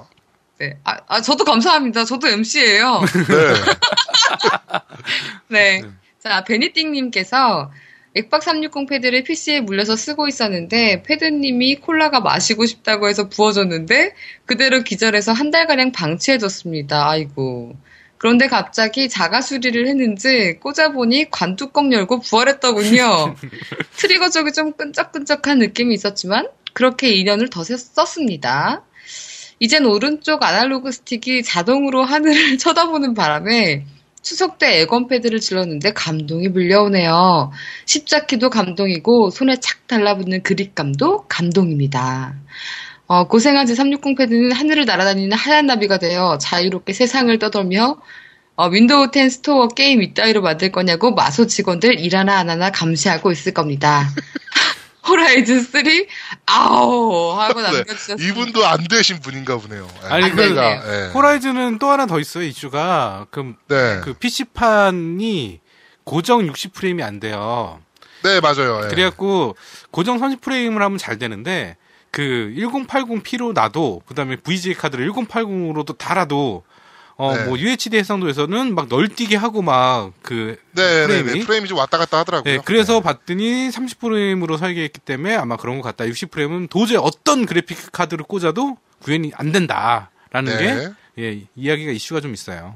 [0.59, 0.77] 네.
[0.85, 2.05] 아, 아, 저도 감사합니다.
[2.05, 3.01] 저도 MC예요.
[5.49, 5.81] 네.
[5.81, 5.89] 네.
[6.23, 7.71] 자, 베니띵님께서
[8.13, 14.13] 액박 360 패드를 PC에 물려서 쓰고 있었는데 패드님이 콜라가 마시고 싶다고 해서 부어줬는데
[14.45, 17.09] 그대로 기절해서 한 달가량 방치해뒀습니다.
[17.09, 17.75] 아이고.
[18.17, 23.35] 그런데 갑자기 자가 수리를 했는지 꽂아보니 관뚜껑 열고 부활했더군요.
[23.97, 28.83] 트리거 쪽이 좀 끈적끈적한 느낌이 있었지만 그렇게 2년을 더 썼습니다.
[29.57, 33.85] 이젠 오른쪽 아날로그 스틱이 자동으로 하늘을 쳐다보는 바람에
[34.21, 37.51] 추석 때 에건 패드를 질렀는데 감동이 밀려오네요.
[37.85, 42.35] 십자키도 감동이고 손에 착 달라붙는 그립감도 감동입니다.
[43.07, 47.97] 어, 고생한 제360 패드는 하늘을 날아다니는 하얀 나비가 되어 자유롭게 세상을 떠돌며
[48.55, 53.53] 어, 윈도우 10 스토어 게임 이따위로 만들 거냐고 마소 직원들 일하나 안 하나 감시하고 있을
[53.53, 54.07] 겁니다.
[55.07, 55.83] 호라이즌 3
[56.45, 57.71] 아오 하고 네.
[57.71, 58.29] 남겨주셨습니다.
[58.29, 59.87] 이분도 안 되신 분인가 보네요.
[60.01, 60.07] 네.
[60.07, 60.83] 아니, 안 그, 되네요.
[60.83, 61.07] 네.
[61.13, 63.27] 호라이즌은 또 하나 더 있어요, 이슈가.
[63.31, 64.01] 그, 네.
[64.03, 65.59] 그 PC판이
[66.03, 67.79] 고정 60 프레임이 안 돼요.
[68.23, 68.81] 네, 맞아요.
[68.81, 68.87] 네.
[68.89, 69.55] 그래갖고
[69.89, 71.77] 고정 30 프레임을 하면 잘 되는데
[72.11, 76.63] 그 1080p로 놔도 그다음에 VGA 카드를 1080으로도 달아도
[77.21, 77.43] 어 네.
[77.45, 81.31] 뭐 UHD 해상도에서는 막 널뛰게 하고 막그 네, 네, 프레임이?
[81.39, 81.45] 네.
[81.45, 82.51] 프레임이 좀 왔다 갔다 하더라고요.
[82.51, 83.01] 네, 그래서 네.
[83.01, 86.09] 봤더니 30프레임으로 설계했기 때문에 아마 그런 것 같다.
[86.09, 90.09] 60프레임은 도저히 어떤 그래픽 카드를 꽂아도 구현이 안 된다라는
[90.45, 90.57] 네.
[90.57, 92.75] 게 예, 이야기가 이슈가 좀 있어요.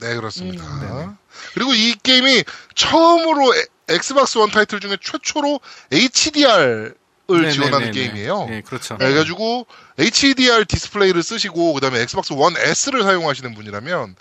[0.00, 0.64] 네, 그렇습니다.
[0.64, 1.16] 음,
[1.54, 2.42] 그리고 이 게임이
[2.74, 5.60] 처음으로 에- 엑스박스 원 타이틀 중에 최초로
[5.92, 6.94] HDR
[7.28, 7.52] 네네네네.
[7.52, 8.46] 지원하는 게임이에요.
[8.48, 8.96] 네, 그렇죠.
[8.98, 9.66] 네, 그래가지고
[9.98, 14.16] HDR 디스플레이를 쓰시고 그다음에 엑스박스 원 S를 사용하시는 분이라면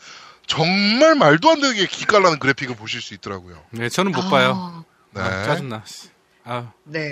[0.47, 3.61] 정말 말도 안 되게 기깔나는 그래픽을 보실 수 있더라고요.
[3.71, 4.29] 네, 저는 못 아, 네.
[4.29, 4.85] 봐요.
[5.15, 5.83] 아, 짜증나.
[5.85, 6.09] 씨.
[6.43, 7.09] 아, 네.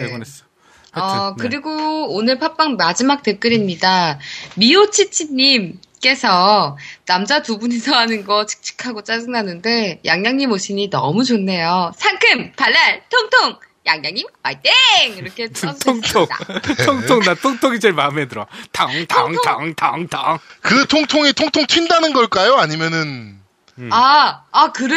[0.92, 1.44] 하여튼, 어, 네.
[1.44, 4.20] 그리고 오늘 팟빵 마지막 댓글입니다.
[4.56, 11.92] 미오치치님 께서 남자 두 분이서 하는 거 칙칙하고 짜증나는데 양양님 오시니 너무 좋네요.
[11.96, 13.60] 상큼, 발랄, 통통!
[13.86, 14.72] 양양님 화이팅!
[15.18, 15.48] 이렇게
[15.84, 16.28] 통통.
[16.86, 18.46] 통통, 나 통통이 제일 마음에 들어.
[18.72, 20.40] 탕, 탕, 탕, 탕, 탕.
[20.62, 22.56] 그 통통이 통통 튄다는 걸까요?
[22.58, 23.40] 아니면은
[23.90, 24.96] 아, 아, 그래?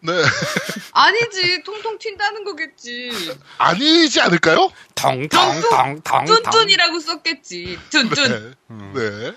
[0.00, 0.12] 네
[0.92, 1.62] 아니지.
[1.64, 3.10] 통통 튄다는 거겠지.
[3.58, 4.70] 아니지 않을까요?
[4.94, 6.24] 탕, 탕, 탕, 탕.
[6.26, 7.78] 뚠뚠이라고 썼겠지.
[7.90, 8.28] 뚠뚠.
[8.28, 8.52] 네.
[8.94, 9.32] 네.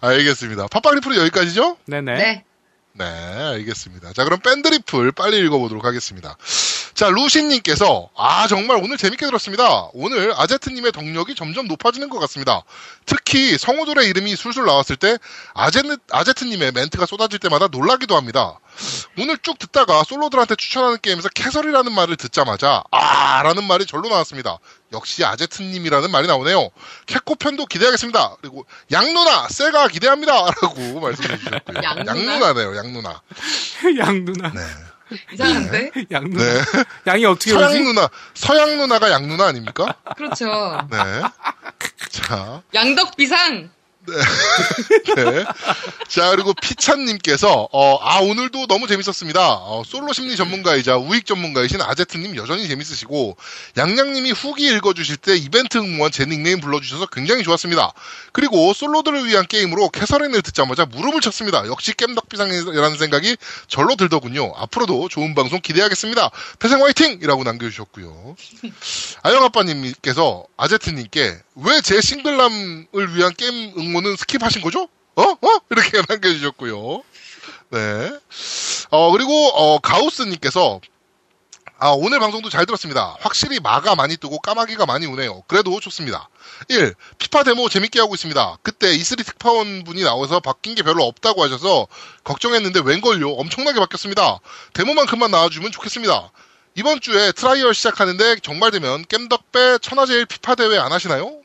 [0.00, 0.68] 알겠습니다.
[0.68, 1.78] 팟빵 리플은 여기까지죠?
[1.86, 2.14] 네네.
[2.14, 2.44] 네.
[2.92, 4.12] 네, 알겠습니다.
[4.12, 6.36] 자, 그럼 밴드리플 빨리 읽어보도록 하겠습니다.
[6.98, 9.88] 자, 루시님께서, 아, 정말 오늘 재밌게 들었습니다.
[9.92, 12.64] 오늘 아제트님의 덕력이 점점 높아지는 것 같습니다.
[13.06, 15.16] 특히 성우들의 이름이 술술 나왔을 때,
[15.54, 18.58] 아제트, 아제트님의 멘트가 쏟아질 때마다 놀라기도 합니다.
[19.16, 24.58] 오늘 쭉 듣다가 솔로들한테 추천하는 게임에서 캐설이라는 말을 듣자마자, 아, 라는 말이 절로 나왔습니다.
[24.92, 26.68] 역시 아제트님이라는 말이 나오네요.
[27.06, 28.38] 캐코 편도 기대하겠습니다.
[28.40, 30.32] 그리고 양누나, 세가 기대합니다.
[30.60, 31.80] 라고 말씀해 주셨고요.
[31.80, 32.12] 양누나?
[32.12, 33.22] 양누나네요, 양누나.
[34.00, 34.50] 양 누나.
[34.50, 34.87] 네.
[35.32, 35.90] 이상한데?
[36.10, 36.44] 양 누나.
[36.44, 36.60] 네.
[37.06, 37.80] 양이 어떻게 서양 오지?
[37.82, 39.94] 누나, 서양 누나가 양 누나 아닙니까?
[40.16, 40.86] 그렇죠.
[40.90, 40.96] 네.
[42.10, 43.70] 자, 양덕 비상.
[45.16, 45.44] 네.
[46.08, 49.40] 자, 그리고 피찬님께서, 어, 아, 오늘도 너무 재밌었습니다.
[49.40, 53.36] 어, 솔로 심리 전문가이자 우익 전문가이신 아제트님 여전히 재밌으시고,
[53.76, 57.92] 양양님이 후기 읽어주실 때 이벤트 응모한 제 닉네임 불러주셔서 굉장히 좋았습니다.
[58.32, 61.66] 그리고 솔로들을 위한 게임으로 캐서린을 듣자마자 무릎을 쳤습니다.
[61.66, 63.36] 역시 겜덕비상이라는 생각이
[63.66, 64.52] 절로 들더군요.
[64.56, 66.30] 앞으로도 좋은 방송 기대하겠습니다.
[66.58, 67.18] 태생 화이팅!
[67.22, 68.36] 이라고 남겨주셨고요.
[69.22, 74.88] 아영아빠님께서 아제트님께 왜 제 싱글남을 위한 게임 응모 는 skip하신 거죠?
[75.16, 75.22] 어?
[75.22, 75.60] 어?
[75.70, 77.02] 이렇게 남겨주셨고요.
[77.70, 78.18] 네.
[78.90, 80.80] 어, 그리고, 어, 가우스님께서
[81.80, 83.16] 아, 오늘 방송도 잘 들었습니다.
[83.20, 85.42] 확실히 마가 많이 뜨고 까마귀가 많이 오네요.
[85.46, 86.28] 그래도 좋습니다.
[86.66, 86.92] 1.
[87.18, 88.58] 피파 데모 재밌게 하고 있습니다.
[88.62, 91.86] 그때 E3 특파원 분이 나와서 바뀐 게 별로 없다고 하셔서
[92.24, 93.30] 걱정했는데 웬걸요?
[93.30, 94.40] 엄청나게 바뀌었습니다.
[94.72, 96.32] 데모만큼만 나와주면 좋겠습니다.
[96.74, 101.40] 이번 주에 trial 시작하는데 정말 되면 겜덕배 천하제일 피파 대회 안 하시나요?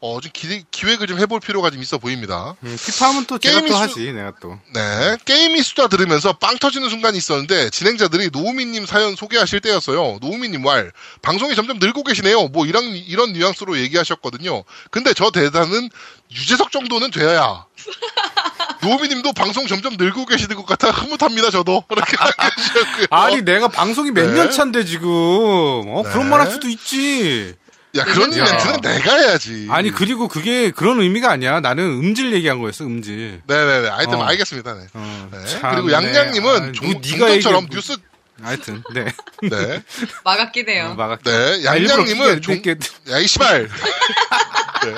[0.00, 2.54] 어, 좀 기, 기획을 좀 해볼 필요가 좀 있어 보입니다.
[2.62, 4.56] 음, 피파하면 또 제가 게임이 또 수- 하지, 내가 또.
[4.72, 5.16] 네.
[5.24, 10.18] 게임이 수다 들으면서 빵 터지는 순간이 있었는데, 진행자들이 노우미님 사연 소개하실 때였어요.
[10.20, 10.92] 노우미님 말.
[11.20, 12.46] 방송이 점점 늘고 계시네요.
[12.48, 14.62] 뭐, 이런, 이런 뉘앙스로 얘기하셨거든요.
[14.92, 15.90] 근데 저 대사는
[16.30, 17.64] 유재석 정도는 돼야.
[18.82, 21.82] 노우미님도 방송 점점 늘고 계시는 것 같아 흐뭇합니다, 저도.
[21.90, 23.06] 남겨주셨고요.
[23.10, 24.32] 아니, 내가 방송이 몇 네.
[24.34, 25.08] 년 차인데, 지금.
[25.10, 26.10] 어, 네.
[26.12, 27.56] 그런 말 할 수도 있지.
[27.96, 28.44] 야, 그런 야.
[28.44, 29.66] 이벤트는 내가 해야지.
[29.70, 31.60] 아니, 그리고 그게 그런 의미가 아니야.
[31.60, 33.42] 나는 음질 얘기한 거였어, 음질.
[33.46, 33.88] 네네네.
[33.88, 34.22] 하여튼 어.
[34.24, 34.74] 알겠습니다.
[34.74, 34.86] 네.
[34.92, 35.46] 어, 네.
[35.46, 35.94] 참, 그리고 네.
[35.94, 37.96] 양양님은 아이, 종, 뭐 네가 종전처럼 얘기해, 뉴스,
[38.42, 39.04] 하여튼, 네.
[39.42, 39.82] 네.
[40.24, 40.96] 막았기네요.
[40.98, 41.18] 어.
[41.24, 41.68] 네.
[41.68, 42.76] 아, 일부러 양양님은 종, 끼게.
[43.10, 43.68] 야, 이 씨발.
[44.84, 44.94] 네.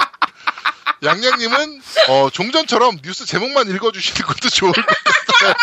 [1.03, 5.55] 양양님은, 어, 종전처럼 뉴스 제목만 읽어주시는 것도 좋을 것 같아요.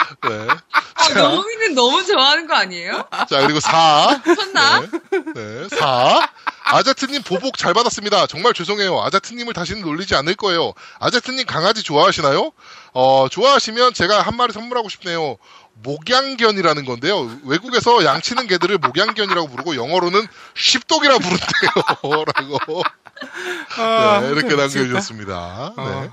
[0.28, 0.46] 네.
[0.94, 3.04] 아, 노우미는 너무 좋아하는 거 아니에요?
[3.28, 4.22] 자, 그리고 4.
[4.24, 4.80] 쳤나?
[5.34, 5.68] 네.
[5.70, 6.28] 4.
[6.64, 8.26] 아자트님 보복 잘 받았습니다.
[8.26, 9.00] 정말 죄송해요.
[9.02, 10.72] 아자트님을 다시는 놀리지 않을 거예요.
[11.00, 12.52] 아자트님 강아지 좋아하시나요?
[12.92, 15.36] 어, 좋아하시면 제가 한 마리 선물하고 싶네요.
[15.82, 17.38] 목양견이라는 건데요.
[17.44, 22.24] 외국에서 양치는 개들을 목양견이라고 부르고 영어로는 쉽독이라 부른대요.
[22.36, 22.82] 라고.
[23.78, 24.54] 아, 네, 이렇게.
[24.54, 25.72] 남겨주셨습니다.
[25.76, 25.82] 네.
[25.82, 26.12] 어.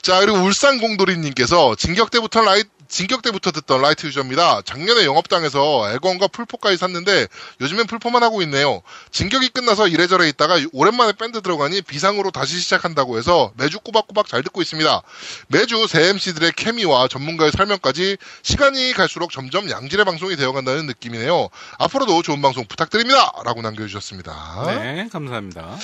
[0.00, 4.62] 자, 그리고 울산 공돌이님께서 진격 때부터 라이, 진격 때부터 듣던 light user입니다.
[4.64, 7.26] 작년에 영업당에서 에건과 풀포까지 샀는데
[7.60, 8.82] 요즘엔 풀포만 하고 있네요.
[9.12, 14.62] 진격이 끝나서 이래저래 있다가 오랜만에 밴드 들어가니 비상으로 다시 시작한다고 해서 매주 꼬박꼬박 잘 듣고
[14.62, 15.02] 있습니다.
[15.48, 21.48] 매주 새 MC들의 케미와 전문가의 설명까지 시간이 갈수록 점점 양질의 방송이 되어간다는 느낌이네요.
[21.78, 23.32] 앞으로도 좋은 방송 부탁드립니다.
[23.44, 24.64] 라고 남겨주셨습니다.
[24.66, 25.76] 네, 감사합니다.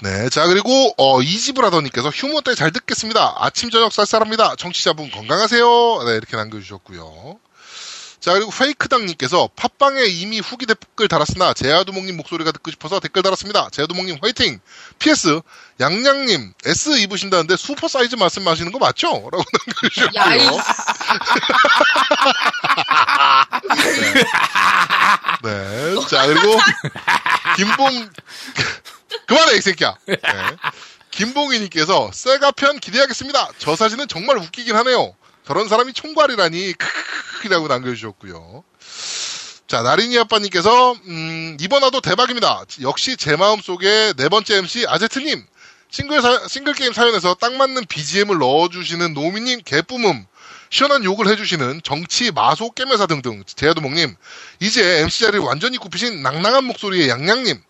[0.00, 3.34] 네, 자 그리고 어, 이지브라더님께서 휴무 때 잘 듣겠습니다.
[3.38, 4.56] 아침 저녁 쌀쌀합니다.
[4.56, 6.04] 청취자분 건강하세요.
[6.06, 7.38] 네, 이렇게 남 겨주셨고요.
[8.20, 13.68] 자 그리고 페이크당님께서 팟빵에 이미 후기 댓글 달았으나 제아두목님 목소리가 듣고 싶어서 댓글 달았습니다.
[13.70, 14.58] 제아두목님 화이팅.
[14.98, 15.42] PS
[15.78, 19.28] 양양님 S 입으신다는데 슈퍼 사이즈 말씀하시는 거 맞죠?
[19.30, 20.56] 라고 남겨주셨고요.
[25.42, 25.94] 네.
[26.08, 26.58] 자, 그리고,
[27.56, 28.10] 김봉,
[29.26, 29.96] 그만해, 이 새끼야.
[30.06, 30.16] 네.
[31.10, 33.50] 김봉희님께서, 세가 편 기대하겠습니다.
[33.58, 35.14] 저 사진은 정말 웃기긴 하네요.
[35.46, 38.64] 저런 사람이 총괄이라니, 크크크이라고 남겨주셨고요.
[39.68, 42.64] 자, 나린이 아빠님께서, 음, 이번 화도 대박입니다.
[42.82, 45.44] 역시 제 마음 속에 네 번째 MC 아제트님.
[45.88, 50.26] 싱글 사- 싱글 게임 사연에서 딱 맞는 BGM을 넣어주시는 노미님 개뿜음.
[50.68, 53.44] 시원한 욕을 해주시는 정치, 마소, 깨매사 등등.
[53.46, 54.16] 제야도목님.
[54.60, 57.62] 이제 MC 자리를 완전히 굽히신 낭낭한 목소리의 양양님.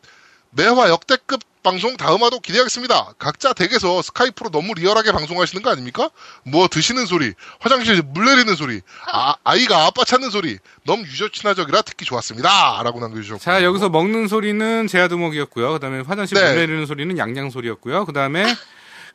[0.56, 3.14] 매화 역대급 방송 다음화도 기대하겠습니다.
[3.18, 6.10] 각자 댁에서 스카이프로 너무 리얼하게 방송하시는 거 아닙니까?
[6.44, 8.80] 뭐 드시는 소리, 화장실에서 물 내리는 소리,
[9.12, 12.82] 아, 아이가 아빠 찾는 소리, 너무 유저 친화적이라 듣기 좋았습니다.
[12.84, 13.40] 라고 남겨주셨고.
[13.40, 15.72] 자, 여기서 먹는 소리는 제아두목이었고요.
[15.72, 16.44] 그 다음에 화장실 네.
[16.46, 18.04] 물 내리는 소리는 양양 소리였고요.
[18.06, 18.54] 그 다음에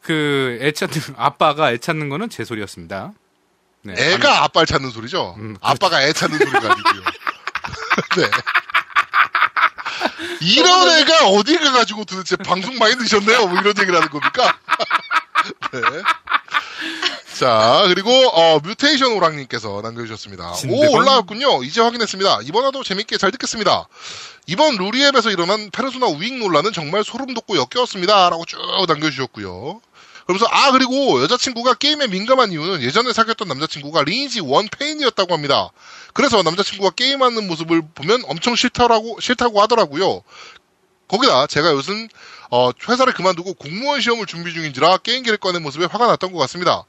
[0.02, 3.14] 그 애 찾는, 아빠가 애 찾는 거는 제 소리였습니다.
[3.84, 3.94] 네.
[3.98, 5.36] 애가 아빠를 찾는 소리죠?
[5.38, 5.60] 음, 그렇죠.
[5.62, 7.02] 아빠가 애 찾는 소리가 아니고요.
[8.18, 8.30] 네.
[10.41, 13.47] 이런 애가 어디 가가지고 도대체 방송 많이 드셨네요?
[13.47, 14.58] 뭐 이런 얘기를 하는 겁니까?
[15.74, 15.82] 네.
[17.38, 20.54] 자, 그리고, 어, 뮤테이션 오랑님께서 남겨주셨습니다.
[20.54, 20.88] 진대건?
[20.88, 21.64] 오, 올라왔군요.
[21.64, 22.41] 이제 확인했습니다.
[22.43, 23.88] 이번 화도 재밌게 잘 듣겠습니다.
[24.45, 28.30] 이번 루리앱에서 일어난 페르소나 우익 논란은 정말 소름 돋고 역겨웠습니다.
[28.30, 29.82] 라고 쭉 남겨주셨고요.
[30.28, 35.72] 그러면서, 아, 그리고 여자친구가 게임에 민감한 이유는 예전에 사귀었던 남자친구가 리니지 원 페인이었다고 합니다.
[36.14, 40.22] 그래서 남자친구가 게임하는 모습을 보면 엄청 싫다라고, 싫다고 하더라고요.
[41.07, 42.07] 거기다 제가 요즘
[42.51, 46.84] 어, 회사를 그만두고 공무원 시험을 준비 중인지라 게임기를 꺼낸 모습에 화가 났던 것 같습니다.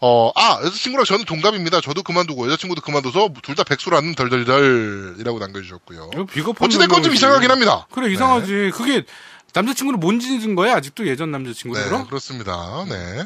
[0.00, 1.80] 어, 아, 여자친구랑 저는 동갑입니다.
[1.80, 6.10] 저도 그만두고 여자친구도 그만둬서 둘 다 백수라는 덜덜덜이라고 남겨주셨고요.
[6.32, 7.14] 비겁한 어찌됐건 좀.
[7.14, 7.86] 이상하긴 합니다.
[7.92, 8.72] 그래, 이상하지.
[8.74, 9.04] 그게
[9.52, 10.74] 남자친구를 못 짓는 거야?
[10.76, 12.06] 아직도 예전 네, 남자친구들은?
[12.06, 12.84] 그렇습니다.
[12.88, 13.24] 네.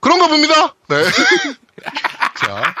[0.00, 0.74] 그런가 봅니다.
[0.88, 1.02] 네.
[2.44, 2.74] 자,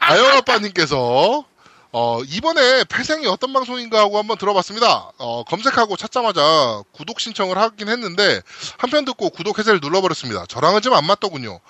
[0.00, 1.44] 아영 아빠님께서
[1.90, 5.10] 어, 이번에 폐생이 어떤 방송인가 하고 한번 들어봤습니다.
[5.16, 8.42] 어, 검색하고 찾자마자 구독 신청을 하긴 했는데
[8.76, 10.44] 한편 듣고 구독 해제를 눌러버렸습니다.
[10.46, 11.60] 저랑은 좀 안 맞더군요.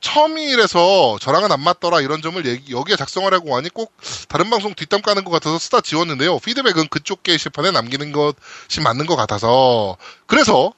[0.00, 3.92] 처음이라서 저랑은 안 맞더라 이런 점을 얘기- 여기에 작성하려고 하니 꼭
[4.28, 6.40] 다른 방송 뒷담 까는 것 같아서 쓰다 지웠는데요.
[6.40, 10.72] 피드백은 그쪽 게시판에 남기는 것이 맞는 것 같아서 그래서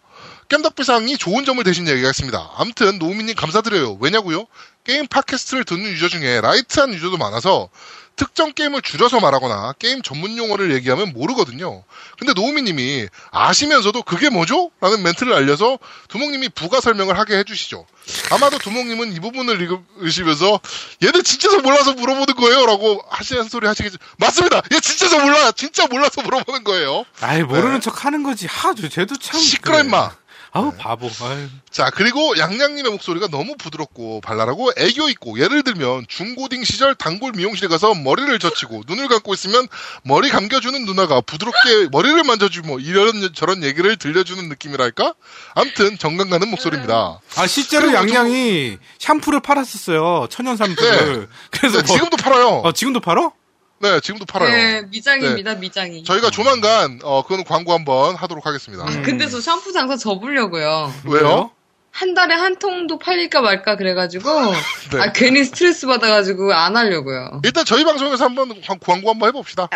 [0.51, 2.50] 겜덕비상이 좋은 점을 대신 얘기하겠습니다.
[2.56, 3.96] 암튼 노우미님 감사드려요.
[4.00, 4.46] 왜냐고요?
[4.85, 7.68] 게임 팟캐스트를 듣는 user 중에 light한 user도 많아서
[8.16, 11.85] 특정 게임을 줄여서 말하거나 게임 전문 용어를 얘기하면 모르거든요.
[12.18, 14.70] 근데 노우미님이 아시면서도 그게 뭐죠?
[14.83, 15.78] 라는 멘트를 날려서
[16.09, 17.87] 두목님이 부가 설명을 하게 해주시죠.
[18.31, 20.61] 아마도 두목님은 이 부분을 읽으시면서
[21.03, 22.66] 얘는 진짜서 몰라서 물어보는 거예요.
[22.66, 23.97] 라고 하시는 소리 하시겠죠.
[24.18, 24.61] 맞습니다!
[24.72, 25.53] 얘 진짜서 몰라!
[25.53, 27.05] 진짜 몰라서 물어보는 거예요.
[27.20, 27.81] 아이, 모르는 네.
[27.81, 28.47] 척 하는 거지.
[28.47, 29.41] 하, 저- 쟤도 참.
[29.41, 29.81] 시끄러.
[29.81, 30.11] 임마!
[30.53, 31.07] 아우, 바보.
[31.22, 31.46] 아유.
[31.70, 37.68] 자, 그리고 양양님의 목소리가 너무 부드럽고 발랄하고 애교 있고 예를 들면 중고딩 시절 단골 미용실에
[37.68, 39.68] 가서 머리를 젖히고 눈을 감고 있으면
[40.03, 45.14] 머리 감겨주는 누나가 부드럽게 머리를 만져주고 뭐 이런 저런 얘기를 들려주는 느낌이랄까?
[45.55, 47.20] 암튼 정감 가는 목소리입니다.
[47.36, 50.26] 아, 실제로 양양이 샴푸를 팔았었어요.
[50.30, 51.28] 천연 샴푸를.
[51.51, 52.48] 그래서 네, 뭐- 지금도 팔아요.
[52.64, 53.32] 어, 지금도 팔어?
[53.81, 54.51] 네, 지금도 팔아요.
[54.51, 56.05] 네, 미장입니다, 미장이.
[56.05, 58.85] 저희가 조만간 어 그건 광고 한번 하도록 하겠습니다.
[58.85, 59.03] 음.
[59.03, 60.93] 근데 저 샴푸 장사 접으려고요.
[61.07, 61.51] 왜요?
[61.91, 64.28] 한 달에 한 통도 팔릴까 말까 그래가지고
[64.93, 65.01] 네.
[65.01, 67.41] 아 괜히 스트레스 받아가지고 안 하려고요.
[67.43, 69.68] 일단 저희 방송에서 한번 광- 광고 한번 해봅시다.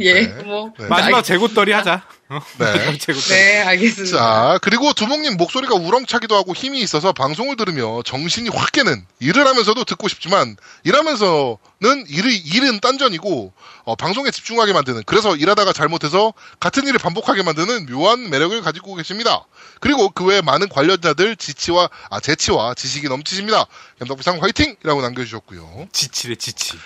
[0.00, 0.42] 예, 네.
[0.44, 0.72] 뭐.
[0.78, 0.86] 네.
[0.88, 2.02] 마지막 재고떨이 하자.
[2.30, 2.40] 어?
[2.58, 2.98] 네.
[3.30, 4.16] 네, 알겠습니다.
[4.18, 9.84] 자, 그리고 두목님 목소리가 우렁차기도 하고 힘이 있어서 방송을 들으며 정신이 확 깨는 일을 하면서도
[9.84, 13.52] 듣고 싶지만 일하면서는 일이, 일은 딴전이고
[13.84, 19.46] 어, 방송에 집중하게 만드는 그래서 일하다가 잘못해서 같은 일을 반복하게 만드는 묘한 매력을 가지고 계십니다.
[19.80, 23.64] 그리고 그 외에 많은 관련자들 지치와 아, 재치와 지식이 넘치십니다.
[24.02, 25.88] 염덕비상 화이팅이라고 남겨주셨고요.
[25.92, 26.76] 지치래, 지치.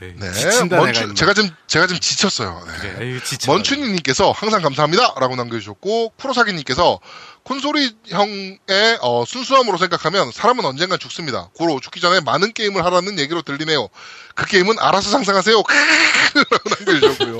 [0.00, 0.14] 네.
[0.16, 1.04] 네, 지친다, 먼추, 내가.
[1.04, 1.14] 임마.
[1.14, 2.62] 제가 좀 제가 좀 지쳤어요.
[2.66, 2.72] 네.
[2.78, 3.50] 그래, 아유, 지쳐.
[3.50, 4.89] 먼춘이님께서 항상 감사합니다.
[4.96, 7.00] 라고 남겨주셨고, 쿠로사기님께서
[7.42, 8.58] 콘솔이 형의
[9.00, 11.48] 어, 순수함으로 생각하면 사람은 언젠간 죽습니다.
[11.54, 13.88] 고로 죽기 전에 많은 게임을 하라는 얘기로 들리네요.
[14.34, 15.56] 그 게임은 알아서 상상하세요.
[16.50, 17.36] 라고 남겨주셨고요.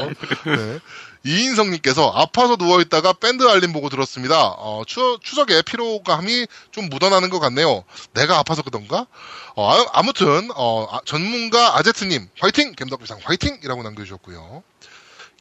[0.57, 0.81] 네.
[1.25, 4.49] 이인성님께서 아파서 누워있다가 밴드 알림 보고 들었습니다.
[4.57, 7.85] 어, 추, 추석에 피로감이 좀 묻어나는 것 같네요.
[8.15, 9.07] 내가 아파서 그던가?
[9.55, 12.73] 어, 아, 무튼 어, 전문가 아제트님 화이팅!
[12.73, 13.61] 겜덕비상 화이팅!
[13.63, 14.63] 이라고 남겨주셨고요.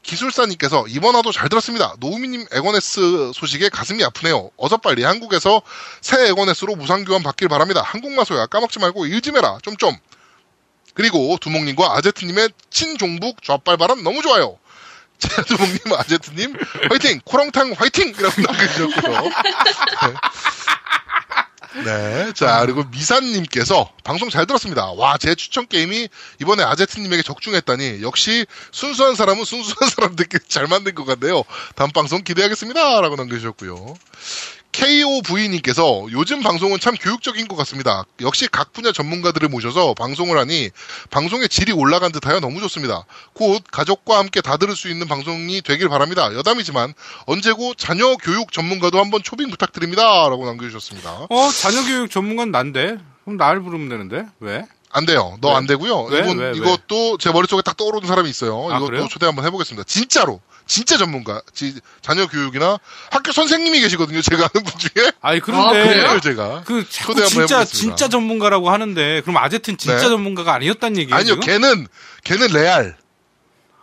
[0.10, 1.94] 기술사님께서 이번 화도 잘 들었습니다.
[2.00, 4.50] 노우미님 에고네스 소식에 가슴이 아프네요.
[4.58, 5.62] 어서 빨리 한국에서
[6.02, 7.82] 새 에고네스로 무상교환 받길 바랍니다.
[7.86, 9.58] 한국마소야 까먹지 말고 일 좀 해라.
[9.62, 9.96] 좀좀.
[10.96, 14.58] 그리고 두목님과 아제트님의 친종북 좌빨바람 너무 좋아요.
[15.20, 16.56] 자, 두목님, 아제트님
[16.90, 17.20] 화이팅!
[17.26, 18.08] 코렁탕 화이팅!
[18.18, 19.30] 이라고 남겨주셨고요.
[21.76, 21.84] 네.
[21.84, 22.34] 네.
[22.34, 24.92] 자, 그리고 미사님께서 방송 잘 들었습니다.
[24.92, 26.10] 와, 제 추천 게임이
[26.42, 31.44] 이번에 아제트님에게 적중했다니 역시 순수한 사람은 순수한 사람들끼리 잘 만든 것 같네요.
[31.76, 33.02] 다음 방송 기대하겠습니다.
[33.02, 33.96] 라고 남겨주셨고요.
[34.80, 38.06] KOV님께서 요즘 방송은 참 교육적인 것 같습니다.
[38.22, 40.70] 역시 각 분야 전문가들을 모셔서 방송을 하니
[41.10, 43.04] 방송의 질이 올라간 듯하여 너무 좋습니다.
[43.34, 46.34] 곧 가족과 함께 다 들을 수 있는 방송이 되길 바랍니다.
[46.34, 46.94] 여담이지만
[47.26, 50.02] 언제고 자녀 교육 전문가도 한번 초빙 부탁드립니다.
[50.30, 51.28] 라고 남겨주셨습니다.
[51.30, 52.98] 어, 자녀 교육 전문가는 난데?
[53.26, 54.26] 그럼 나를 부르면 되는데?
[54.40, 54.66] 왜?
[54.92, 55.38] 안 돼요.
[55.42, 55.56] 너 왜?
[55.56, 56.04] 안 되고요.
[56.04, 56.20] 왜?
[56.22, 56.46] 이건, 왜?
[56.52, 56.58] 왜?
[56.58, 58.70] 이것도 제 머릿속에 딱 떠오르는 사람이 있어요.
[58.72, 59.08] 아, 이것도 그래요?
[59.10, 59.84] 초대 한번 해보겠습니다.
[59.84, 60.40] 진짜로.
[60.70, 61.42] 진짜 전문가.
[61.54, 62.78] 지- 자녀 교육이나
[63.12, 64.22] 학교 선생님이 계시거든요.
[64.22, 65.12] 제가 아는 분 중에.
[65.20, 65.84] 아니, 아, 그런데.
[65.84, 66.04] 그래요?
[66.04, 66.64] 그래요, 제가.
[66.64, 67.66] 그, 자꾸 초대 한번 진짜, 해보겠습니다.
[67.66, 70.02] 진짜 전문가라고 하는데, 그럼 아제트는 진짜 네.
[70.10, 71.16] 전문가가 아니었단 얘기예요?
[71.16, 71.40] 아니요, 지금?
[71.42, 71.88] 걔는,
[72.24, 72.98] 걔는 레알.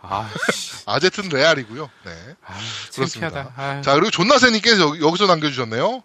[0.01, 0.71] 아, 씨.
[0.85, 1.89] 아제트는 레알이고요.
[2.05, 2.11] 네.
[2.45, 2.53] 아,
[2.95, 3.29] 그렇습니다.
[3.29, 3.53] 창피하다.
[3.57, 6.03] 아, 자, 그리고 존나세님께서 여기- 여기서 남겨주셨네요.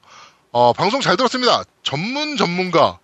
[0.50, 1.62] 어, 방송 잘 들었습니다.
[1.84, 2.98] 전문 전문가.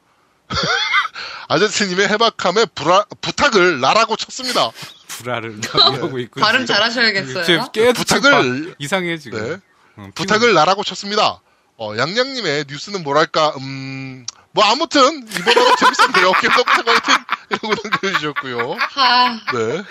[1.49, 4.71] 아제트님의 해박함에 불아, 부탁을 나라고 쳤습니다.
[5.19, 6.41] 불화를 하고 있고.
[6.41, 7.45] 발음 잘하셔야겠어요.
[7.45, 9.43] 지금 계속 부탁을- 바- 이상해, 지금.
[9.43, 9.57] 네.
[9.99, 11.41] 응, 부탁을 나라고 쳤습니다.
[11.77, 16.33] 어, 양양님의 뉴스는 뭐랄까, 음, 뭐 아무튼 이번화도 재밌었네요.
[16.33, 17.15] 겜덕부터 화이팅!
[17.51, 18.77] 이러고 남겨주셨고요.
[18.79, 19.85] 하, 네.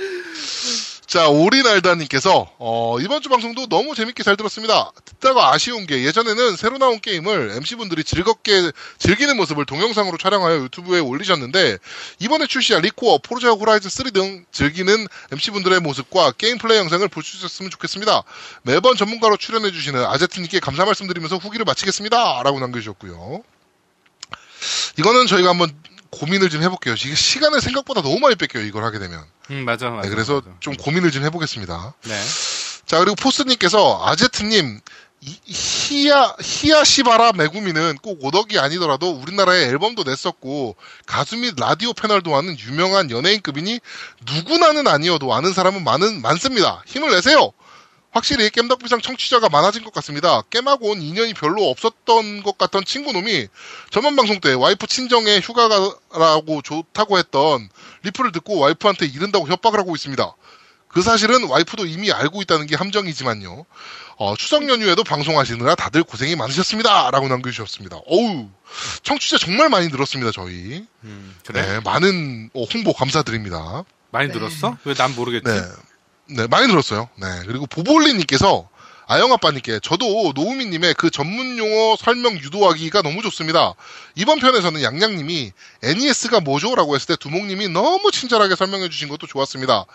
[1.08, 4.92] 자, 오리날다님께서, 어, 이번 주 방송도 너무 재밌게 잘 들었습니다.
[5.06, 11.78] 듣다가 아쉬운 게 예전에는 새로 나온 게임을 MC분들이 즐겁게 즐기는 모습을 동영상으로 촬영하여 유튜브에 올리셨는데,
[12.20, 17.38] 이번에 출시한 리코어, 포르자 호라이즌 3 등 즐기는 MC분들의 모습과 게임 플레이 영상을 볼 수
[17.38, 18.24] 있었으면 좋겠습니다.
[18.64, 22.44] 매번 전문가로 출연해주시는 아제트님께 감사 말씀드리면서 후기를 마치겠습니다.
[22.44, 23.44] 라고 남겨주셨고요.
[24.98, 25.72] 이거는 저희가 한번
[26.20, 26.96] 고민을 좀 해볼게요.
[26.96, 29.24] 이게 시간을 생각보다 너무 많이 뺏겨요, 이걸 하게 되면.
[29.52, 30.08] 응, 맞아, 맞아.
[30.08, 30.50] 네, 그래서 맞아.
[30.60, 31.94] 좀 고민을 좀 해보겠습니다.
[32.04, 32.22] 네.
[32.86, 34.80] 자, 그리고 포스님께서 아제트님,
[35.22, 42.58] 이- 히야, 하야시바라 메구미는 꼭 오덕이 아니더라도 우리나라에 앨범도 냈었고, 가수 및 라디오 패널도 하는
[42.60, 43.80] 유명한 연예인급이니
[44.32, 46.84] 누구나는 아니어도 아는 사람은 많은, 많습니다.
[46.86, 47.52] 힘을 내세요!
[48.18, 50.42] 확실히 겜덕비상 청취자가 많아진 것 같습니다.
[50.50, 53.48] 겜하고 온 인연이 별로 없었던 것 같던 친구놈이
[53.92, 57.70] 저번 방송 때 와이프 친정에 휴가라고 좋다고 했던
[58.02, 60.36] 리플을 듣고 와이프한테 이른다고 협박을 하고 있습니다.
[60.88, 63.66] 그 사실은 와이프도 이미 알고 있다는 게 함정이지만요.
[64.16, 67.12] 어, 추석 연휴에도 방송하시느라 다들 고생이 많으셨습니다.
[67.12, 67.98] 라고 남겨주셨습니다.
[68.08, 68.50] 어우,
[69.04, 70.84] 청취자 정말 많이 늘었습니다, 저희.
[71.04, 71.62] 음, 그래.
[71.62, 73.84] 네, 많은 어, 홍보 감사드립니다.
[74.10, 74.34] 많이 네.
[74.34, 74.76] 들었어?
[74.86, 75.46] 왜 난 모르겠지?
[75.46, 75.62] 네.
[76.30, 77.10] 네, 많이 들었어요.
[77.16, 77.28] 네.
[77.46, 78.70] 그리고 보볼리님께서
[79.10, 83.74] 아영아빠님께 저도 노우미님의 그 전문 용어 설명 유도하기가 너무 좋습니다.
[84.16, 86.76] 이번 편에서는 양양님이 NES가 뭐죠?
[86.76, 89.86] 라고 했을 때 두목님이 너무 친절하게 설명해 주신 것도 좋았습니다.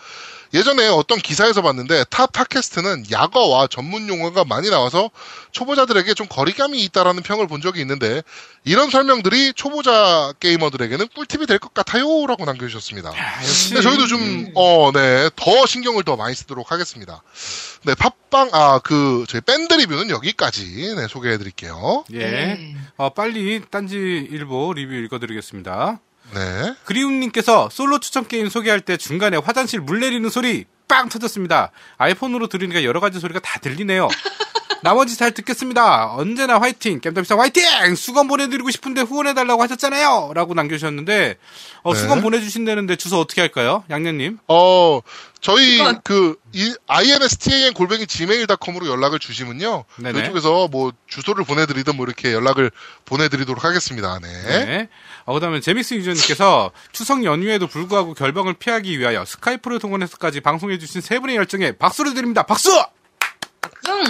[0.53, 5.09] 예전에 어떤 기사에서 봤는데 타 팟캐스트는 약어와 전문 용어가 많이 나와서
[5.51, 8.21] 초보자들에게 좀 거리감이 있다라는 평을 본 적이 있는데
[8.63, 12.03] 이런 설명들이 초보자 게이머들에게는 꿀팁이 될 것 같아요.
[12.27, 13.09] 라고 남겨주셨습니다.
[13.09, 13.41] 아.
[13.73, 17.23] 네, 저희도 좀, 어, 네, 더 신경을 더 많이 쓰도록 하겠습니다.
[17.83, 22.03] 네, 팟빵, 아, 그, 저희 밴드 리뷰는 여기까지, 네, 소개해 드릴게요.
[22.13, 22.17] 예.
[22.17, 22.75] 네.
[22.97, 25.99] 어, 빨리 딴지 일보 리뷰 읽어드리겠습니다.
[26.33, 26.75] 네.
[26.85, 31.71] 그리움님께서 솔로 추천 게임 소개할 때 중간에 화장실 물 내리는 소리 빵 터졌습니다.
[31.97, 34.07] 아이폰으로 들으니까 여러 가지 소리가 다 들리네요.
[34.83, 36.13] 나머지 잘 듣겠습니다.
[36.13, 36.99] 언제나 화이팅!
[36.99, 37.95] 겜더비상 화이팅!
[37.95, 40.33] 수건 보내드리고 싶은데 후원해달라고 하셨잖아요!
[40.35, 41.37] 라고 남겨주셨는데,
[41.83, 41.99] 어, 네.
[41.99, 43.85] 수건 보내주신다는데 주소 어떻게 할까요?
[43.89, 44.39] 양념님?
[44.49, 44.99] 어,
[45.39, 49.85] 저희, 이건- 그, 이, instan 골뱅이 gmail.com으로 연락을 주시면요.
[49.97, 50.13] 네네.
[50.19, 52.69] 저희 쪽에서 뭐, 주소를 보내드리든 뭐, 이렇게 연락을
[53.05, 54.19] 보내드리도록 하겠습니다.
[54.21, 54.65] 네.
[54.65, 54.89] 네.
[55.25, 61.19] 어, 그 다음에 제믹스 유저님께서 추석 연휴에도 불구하고 결방을 피하기 위하여 스카이프를 동원해서까지 방송해주신 세
[61.19, 62.43] 분의 열정에 박수를 드립니다.
[62.43, 62.69] 박수!
[63.85, 64.03] 좀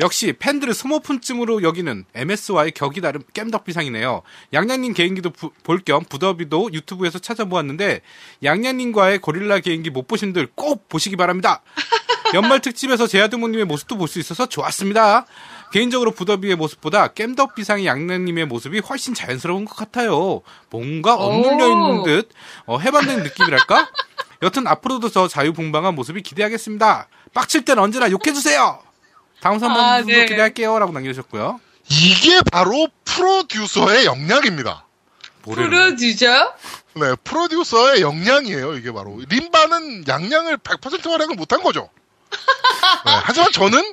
[0.00, 4.22] 역시 팬들을 소모품쯤으로 여기는 MS와의 격이 다른 겜덕비상이네요.
[4.52, 5.30] 양양님 개인기도
[5.62, 8.00] 볼 겸 부더비도 유튜브에서 찾아보았는데
[8.42, 11.62] 양양님과의 고릴라 개인기 못 보신 분들 꼭 보시기 바랍니다.
[12.34, 15.26] 연말 특집에서 제아드모님의 모습도 볼 수 있어서 좋았습니다.
[15.72, 20.40] 개인적으로 부더비의 모습보다 겜덕비상의 양양님의 모습이 훨씬 자연스러운 것 같아요.
[20.70, 22.02] 뭔가 억눌려 있는 오.
[22.04, 22.30] 듯
[22.66, 23.90] 어, 해방된 느낌이랄까?
[24.42, 27.08] 여튼 앞으로도 저 자유분방한 모습이 기대하겠습니다.
[27.34, 28.80] 빡칠 땐 언제나 욕해주세요.
[29.44, 30.24] 다음 선방도 아, 네.
[30.24, 30.78] 기대할게요.
[30.78, 31.60] 라고 남겨주셨고요.
[31.90, 34.86] 이게 바로 프로듀서의 역량입니다.
[35.42, 36.54] 프로듀저?
[36.94, 39.20] 네, 프로듀서의 역량이에요, 이게 바로.
[39.28, 41.90] 림바는 양양을 100% 활약을 못한 거죠.
[43.04, 43.92] 네, 하지만 저는,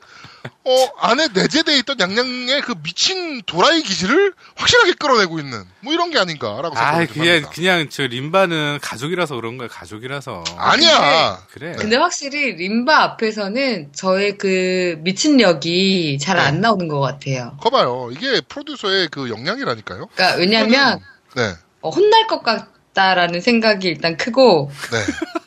[0.63, 6.19] 어, 안에 내재되어 있던 양양의 그 미친 도라이 기질을 확실하게 끌어내고 있는, 뭐 이런 게
[6.19, 7.49] 아닌가라고 아, 생각을 그냥, 합니다.
[7.53, 9.67] 그냥 저 림바는 가족이라서 그런 거야.
[9.67, 10.43] 가족이라서.
[10.57, 11.45] 아니야.
[11.51, 11.75] 그래.
[11.77, 16.59] 근데 확실히 림바 앞에서는 저의 그 미친력이 잘안 네.
[16.61, 17.57] 나오는 것 같아요.
[17.61, 18.09] 거봐요.
[18.11, 20.07] 이게 프로듀서의 그 역량이라니까요.
[20.13, 20.99] 그러니까 왜냐면
[21.35, 24.97] 네, 어, 혼날 것 같 다라는 생각이 일단 크고 네.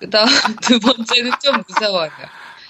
[0.01, 0.27] 그다음
[0.63, 2.11] 두 번째는 좀 무서워요.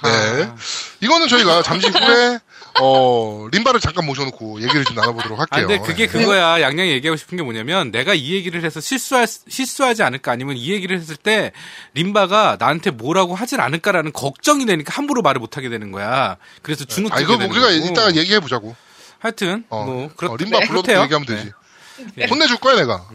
[0.03, 0.11] 네.
[0.45, 0.57] 아,
[1.01, 2.39] 이거는 저희가 잠시 후에
[2.81, 5.69] 어, 림바를 잠깐 모셔놓고 얘기를 좀 나눠보도록 아, 할게요.
[5.69, 6.13] 근데 그게 네.
[6.13, 6.61] 그거야.
[6.61, 10.99] 양양이 얘기하고 싶은 게 뭐냐면 내가 이 얘기를 해서 실수할, 실수하지 않을까 아니면 이 얘기를
[10.99, 11.53] 했을 때
[11.95, 16.37] 림바가 나한테 뭐라고 하진 않을까라는 걱정이 되니까 함부로 말을 못하게 되는 거야.
[16.63, 17.87] 그래서 주눅 아, 이거 뭐 우리가 거고.
[17.87, 18.75] 이따가 얘기해보자고.
[19.21, 21.03] 하여튼 어, 뭐 어, 그렇 림바 네, 그렇대요.
[21.03, 21.53] 얘기하면 되지.
[22.17, 22.27] 네.
[22.27, 23.07] 혼내줄 거야, 내가.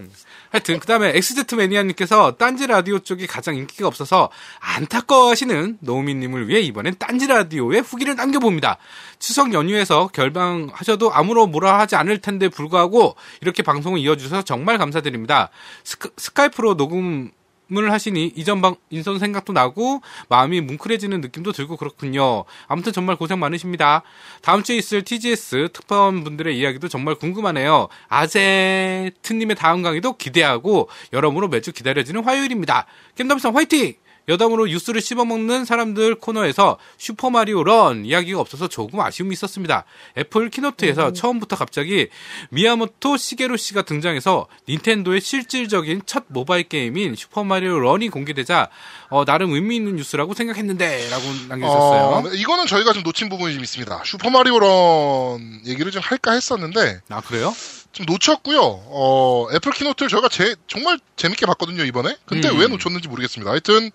[0.51, 4.29] 하여튼 그다음에 엑스제트 매니아님께서 딴지 라디오 쪽이 가장 인기가 없어서
[4.59, 8.77] 안타까워하시는 노우미님을 위해 이번엔 딴지 라디오에 후기를 남겨봅니다.
[9.19, 15.49] 추석 연휴에서 결방하셔도 아무런 뭐라 하지 않을 텐데 불구하고 이렇게 방송을 이어주셔서 정말 감사드립니다.
[15.83, 17.31] 스카, 스카이프로 녹음
[17.77, 22.45] 을 하시니 이전 방 인선 생각도 나고 마음이 뭉클해지는 느낌도 들고 그렇군요.
[22.67, 24.01] 아무튼 정말 고생 많으십니다.
[24.41, 27.87] 다음 주에 있을 TGS 특파원 분들의 이야기도 정말 궁금하네요.
[28.07, 32.87] 아제트님의 다음 강의도 기대하고 여러모로 매주 기다려지는 화요일입니다.
[33.15, 33.93] 겜덤상 화이팅!
[34.29, 39.83] 여담으로 뉴스를 씹어먹는 사람들 코너에서 슈퍼마리오 런 이야기가 없어서 조금 아쉬움이 있었습니다.
[40.17, 42.07] 애플 keynote에서 처음부터 갑자기
[42.51, 48.69] 미야모토 시게루 씨가 등장해서 닌텐도의 실질적인 첫 모바일 게임인 슈퍼마리오 런이 공개되자
[49.09, 52.01] 어, 나름 의미 있는 뉴스라고 생각했는데 라고 남겨주셨어요.
[52.01, 54.03] 어, 이거는 저희가 좀 놓친 부분이 좀 있습니다.
[54.05, 57.53] 슈퍼마리오 런 얘기를 좀 할까 했었는데, 아 그래요?
[57.91, 58.59] 좀 놓쳤고요.
[58.61, 62.15] 어, 애플 keynote를 저희가 제, 정말 재밌게 봤거든요, 이번에.
[62.25, 62.59] 근데 음.
[62.59, 63.49] 왜 놓쳤는지 모르겠습니다.
[63.51, 63.91] 하여튼,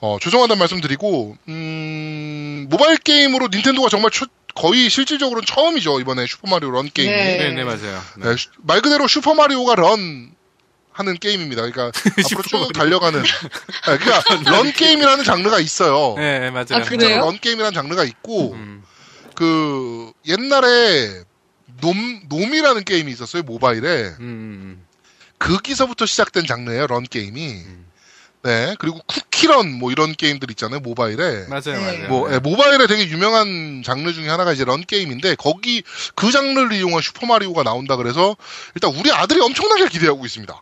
[0.00, 6.70] 어, 죄송하다는 말씀 드리고, 음, 모바일 게임으로 닌텐도가 정말 초- 거의 실질적으로는 처음이죠, 이번에 슈퍼마리오
[6.70, 7.12] 런 게임이.
[7.12, 7.36] 네.
[7.38, 8.02] 네, 네 맞아요.
[8.18, 8.30] 네.
[8.30, 10.32] 네, 슈- 말 그대로 슈퍼마리오가 런
[10.92, 11.62] 하는 게임입니다.
[11.62, 11.92] 그러니까
[12.42, 12.72] 앞으로 쭉.
[12.72, 13.22] 달려가는.
[13.22, 16.14] 네, 그러니까 런 게임이라는 장르가 있어요.
[16.16, 16.66] 네, 네, 맞아요.
[16.72, 18.82] 아, 런 게임이라는 장르가 있고 음,
[19.36, 21.22] 그 옛날에
[21.80, 24.86] 놈 놈이라는 게임이 있었어요 모바일에 음, 음,
[25.38, 27.52] 거기서부터 시작된 장르예요 run 게임이.
[27.52, 27.84] 음.
[28.44, 31.46] 네 그리고 쿠키런 뭐 이런 게임들 있잖아요 모바일에.
[31.48, 31.78] 맞아요, 네.
[31.78, 32.08] 맞아요.
[32.08, 35.82] 뭐 예, 모바일에 되게 유명한 장르 중에 하나가 이제 run 게임인데 거기
[36.14, 38.36] 그 장르를 이용한 슈퍼 마리오가 나온다 그래서
[38.76, 40.54] 일단 우리 아들이 엄청나게 기대하고 있습니다.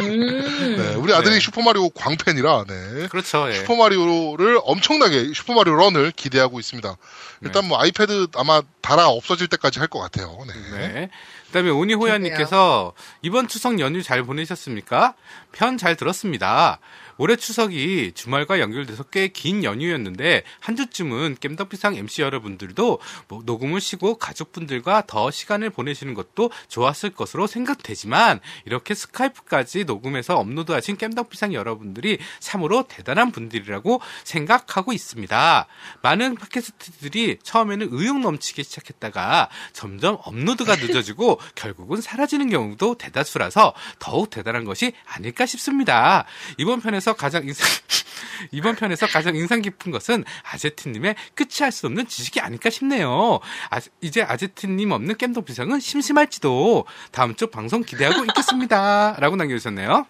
[0.00, 0.76] 음.
[0.76, 1.40] 네, 우리 아들이 네.
[1.40, 3.08] 슈퍼 마리오 광팬이라 네.
[3.08, 3.48] 그렇죠.
[3.50, 3.54] 예.
[3.54, 6.96] 슈퍼 마리오를 엄청나게 슈퍼 마리오 런을 기대하고 있습니다.
[7.42, 10.38] 일단 뭐 아이패드 아마 달아 없어질 때까지 할 것 같아요.
[10.46, 10.88] 네.
[10.92, 11.10] 네.
[11.48, 15.14] 그다음에 오니호야님께서 이번 추석 연휴 잘 보내셨습니까?
[15.52, 16.78] 편 잘 들었습니다.
[17.20, 22.98] 올해 추석이 주말과 연결돼서 꽤 긴 연휴였는데 한 주쯤은 겜덕비상 MC 여러분들도
[23.28, 30.98] 뭐 녹음을 쉬고 가족분들과 더 시간을 보내시는 것도 좋았을 것으로 생각되지만 이렇게 스카이프까지 녹음해서 업로드하신
[30.98, 35.66] 겜덕비상 여러분들이 참으로 대단한 분들이라고 생각하고 있습니다.
[36.02, 44.64] 많은 팟캐스트들이 처음에는 의욕 넘치게 시작했다가 점점 업로드가 늦어지고 결국은 사라지는 경우도 대다수라서 더욱 대단한
[44.64, 46.26] 것이 아닐까 싶습니다.
[46.58, 47.66] 이번 편에서 가장 인상
[48.52, 53.38] 이번 편에서 가장 인상 깊은 것은 아제트님의 끝이 할 수 없는 지식이 아닐까 싶네요.
[53.70, 59.16] 아, 이제 아제트님 없는 겜덕 비상은 심심할지도 다음 주 방송 기대하고 있겠습니다.
[59.20, 60.06] 라고 남겨주셨네요.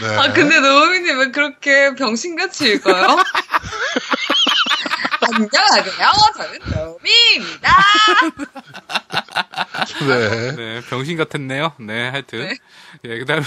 [0.00, 0.16] 네.
[0.16, 3.16] 아, 근데 노우미님 왜 그렇게 병신같이 읽어요?
[5.34, 6.08] 안녕하세요.
[6.36, 7.76] 저는 노우미입니다.
[10.06, 10.56] 네.
[10.56, 11.72] 네, 병신 같았네요.
[11.80, 12.48] 네, 하여튼.
[12.48, 12.54] 네.
[13.04, 13.44] 예, 그 다음에,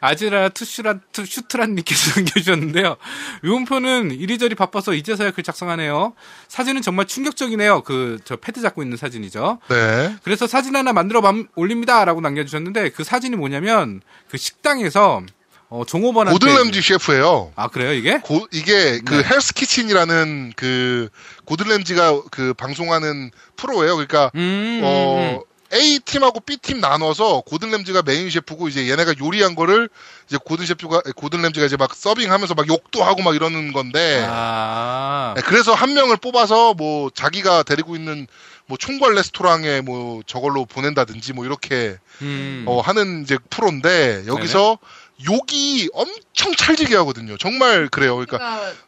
[0.00, 2.96] 아지라 투슈라, 투, 슈트란님께서 남겨주셨는데요.
[3.44, 6.14] 요음표는 이리저리 바빠서 이제서야 글 작성하네요.
[6.48, 7.82] 사진은 정말 충격적이네요.
[7.82, 9.60] 그, 저 패드 잡고 있는 사진이죠.
[9.68, 10.16] 네.
[10.22, 12.04] 그래서 사진 하나 만들어 맘- 올립니다.
[12.04, 15.22] 라고 남겨주셨는데, 그 사진이 뭐냐면, 그 식당에서,
[15.68, 16.32] 어, 종업원한테.
[16.32, 17.52] 고든램지 셰프예요.
[17.56, 18.18] 아, 그래요, 이게?
[18.20, 19.24] 고, 이게 그 네.
[19.24, 21.08] 헬스 키친이라는 그
[21.44, 23.94] 고든램지가 그 방송하는 프로예요.
[23.96, 25.40] 그러니까 음, 어
[25.74, 29.88] A 팀하고 B 팀 나눠서 고든 램지가 메인 셰프고 이제 얘네가 요리한 거를
[30.28, 35.34] 이제 고든 셰프가 고든 램지가 이제 막 서빙하면서 막 욕도 하고 막 이러는 건데 아,
[35.36, 38.28] 네, 그래서 한 명을 뽑아서 뭐 자기가 데리고 있는
[38.66, 42.64] 뭐 총괄 레스토랑에 뭐 저걸로 보낸다든지 뭐 이렇게 음.
[42.66, 44.78] 어, 하는 이제 프로인데 여기서
[45.24, 47.36] 욕이 엄청 찰지게 하거든요.
[47.38, 48.16] 정말 그래요.
[48.16, 48.38] 그러니까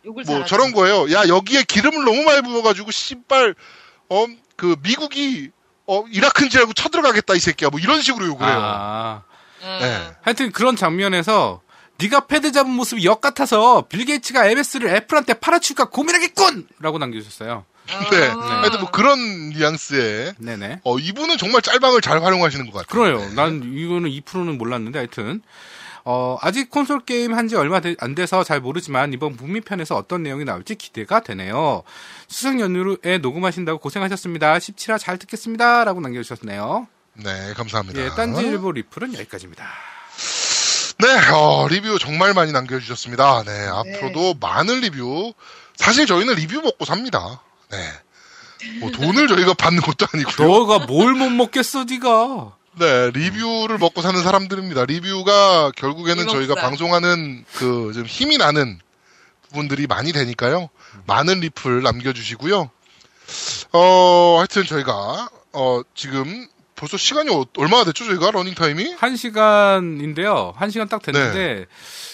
[0.02, 0.44] 그러니까 뭐 잘하죠.
[0.46, 1.10] 저런 거예요.
[1.12, 3.54] 야 여기에 기름을 너무 많이 부어가지고 씨발
[4.08, 5.50] 어그 미국이
[5.86, 7.70] 어 이라크인 줄 알고 쳐들어가겠다 이 새끼야.
[7.70, 8.58] 뭐 이런 식으로 욕을 해요.
[8.60, 9.22] 아.
[9.62, 9.78] 음.
[9.80, 10.10] 네.
[10.20, 11.62] 하여튼 그런 장면에서
[11.96, 16.68] 네가 패드 잡은 모습이 역 같아서 빌 게이츠가 MS를 애플한테 팔아줄까 고민하겠군!
[16.78, 17.64] 라고 남겨주셨어요.
[18.10, 18.28] 네.
[18.28, 18.60] 아.
[18.60, 20.80] 하여튼 뭐 그런 뉘앙스의 네네.
[20.84, 23.02] 어 이분은 정말 짤방을 잘 활용하시는 것 같아요.
[23.02, 23.32] 그래요.
[23.34, 25.42] 난 이거는 2%는 몰랐는데 하여튼.
[26.10, 29.94] 어, 아직 콘솔 게임 한 지 얼마 되- 안 돼서 잘 모르지만 이번 북미 편에서
[29.96, 31.82] 어떤 내용이 나올지 기대가 되네요.
[32.28, 34.56] 수석 연휴에 녹음하신다고 고생하셨습니다.
[34.58, 35.84] 17화 잘 듣겠습니다.
[35.84, 36.86] 라고 남겨주셨네요.
[37.14, 38.00] 네, 감사합니다.
[38.00, 39.64] 예, 딴지일보 리플은 여기까지입니다.
[41.00, 43.44] 네, 어, 리뷰 정말 많이 남겨주셨습니다.
[43.44, 45.32] 네, 앞으로도 많은 리뷰.
[45.76, 47.40] 사실 저희는 리뷰 먹고 삽니다.
[47.70, 47.78] 네.
[48.80, 50.46] 뭐 돈을 저희가 받는 것도 아니고요.
[50.48, 52.56] 너가 뭘 못 먹겠어, 네가.
[52.78, 54.84] 네, 리뷰를 먹고 사는 사람들입니다.
[54.86, 56.26] 리뷰가 결국에는.
[56.28, 58.78] 저희가 방송하는 그 좀 힘이 나는
[59.48, 60.68] 부분들이 많이 되니까요.
[61.06, 62.70] 많은 리플 남겨주시고요.
[63.72, 68.30] 어, 하여튼 저희가, 어, 지금 벌써 시간이 어- 얼마나 됐죠, 저희가?
[68.30, 68.94] 러닝타임이?
[68.98, 70.54] 한 시간인데요.
[70.56, 71.66] 한 시간 딱 됐는데 네.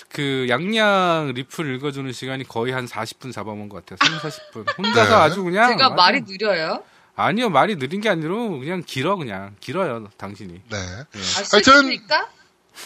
[0.08, 3.98] 그 양양 리플 읽어주는 시간이 거의 한 40분 잡아먹은 것 같아요.
[4.20, 4.78] 3, 40분.
[4.78, 5.14] 혼자서 네.
[5.22, 6.82] 아주 그냥 제가 아주- 말이 느려요?
[7.16, 10.52] 아니요 말이 느린 게 아니라 그냥 길어 그냥 길어요 당신이.
[10.52, 10.76] 네.
[10.76, 11.20] 예.
[11.20, 11.98] 아, 하여튼-?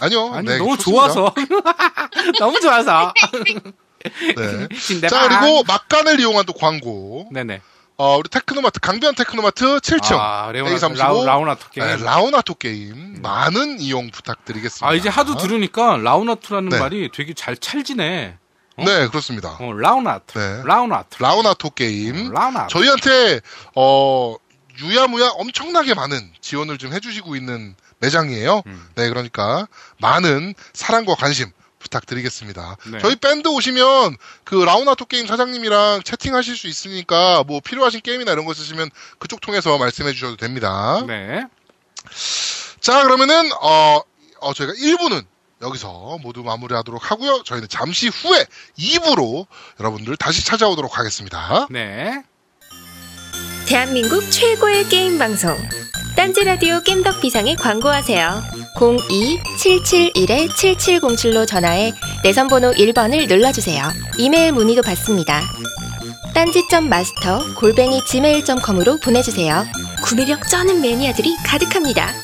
[0.00, 0.32] 아니요.
[0.34, 1.08] 아니 네, 너무 좋습니다.
[1.08, 1.34] 좋아서
[2.38, 3.14] 너무 좋아서.
[4.36, 4.68] 네.
[5.08, 7.28] 자, 그리고 막간을 이용한 또 광고.
[7.32, 7.60] 네네.
[8.00, 10.16] 어, 우리 테크노마트, 강변 테크노마트 7층.
[10.20, 10.96] 아, 레오나 A35.
[10.96, 11.86] 라우, 라우나토 게임.
[11.88, 13.20] 네, 라우나토 게임.
[13.22, 14.86] 많은 이용 부탁드리겠습니다.
[14.86, 16.78] 아 이제 하도 들으니까 라우나토라는 네.
[16.78, 18.38] 말이 되게 잘 찰지네.
[18.78, 18.84] 어?
[18.84, 19.56] 네, 그렇습니다.
[19.60, 20.38] 어 라우나토.
[20.38, 20.62] 네.
[20.64, 21.16] 라우나토.
[21.22, 22.32] 라우나토 게임.
[22.32, 22.68] 라우나토.
[22.68, 23.40] 저희한테
[23.74, 24.36] 어
[24.80, 28.62] 유야무야 엄청나게 많은 지원을 좀 해주시고 있는 매장이에요.
[28.66, 28.88] 음.
[28.94, 29.66] 네, 그러니까
[29.98, 31.50] 많은 사랑과 관심
[31.80, 32.76] 부탁드리겠습니다.
[32.92, 32.98] 네.
[32.98, 38.52] 저희 밴드 오시면 그 라우나토 게임 사장님이랑 채팅하실 수 있으니까 뭐 필요하신 게임이나 이런 거
[38.52, 41.02] 있으시면 그쪽 통해서 말씀해 주셔도 됩니다.
[41.06, 41.44] 네.
[42.80, 44.00] 자, 그러면은 어,
[44.40, 45.24] 어 저희가 1부는
[45.62, 47.42] 여기서 모두 마무리하도록 하고요.
[47.44, 48.44] 저희는 잠시 후에
[48.78, 49.46] 2부로
[49.80, 51.66] 여러분들 다시 찾아오도록 하겠습니다.
[51.70, 52.22] 네.
[53.66, 55.56] 대한민국 최고의 게임 방송
[56.16, 58.42] 딴지 라디오 겜덕 비상에 광고하세요.
[58.76, 61.92] 02-771-7707로 전화해
[62.22, 63.84] 내선 번호 1번을 눌러 주세요.
[64.16, 65.42] 이메일 문의도 받습니다.
[66.34, 69.66] 딴지점 마스터 골뱅이 gmail.com으로 보내주세요.
[70.02, 72.14] 구매력 쩌는 매니아들이 가득합니다.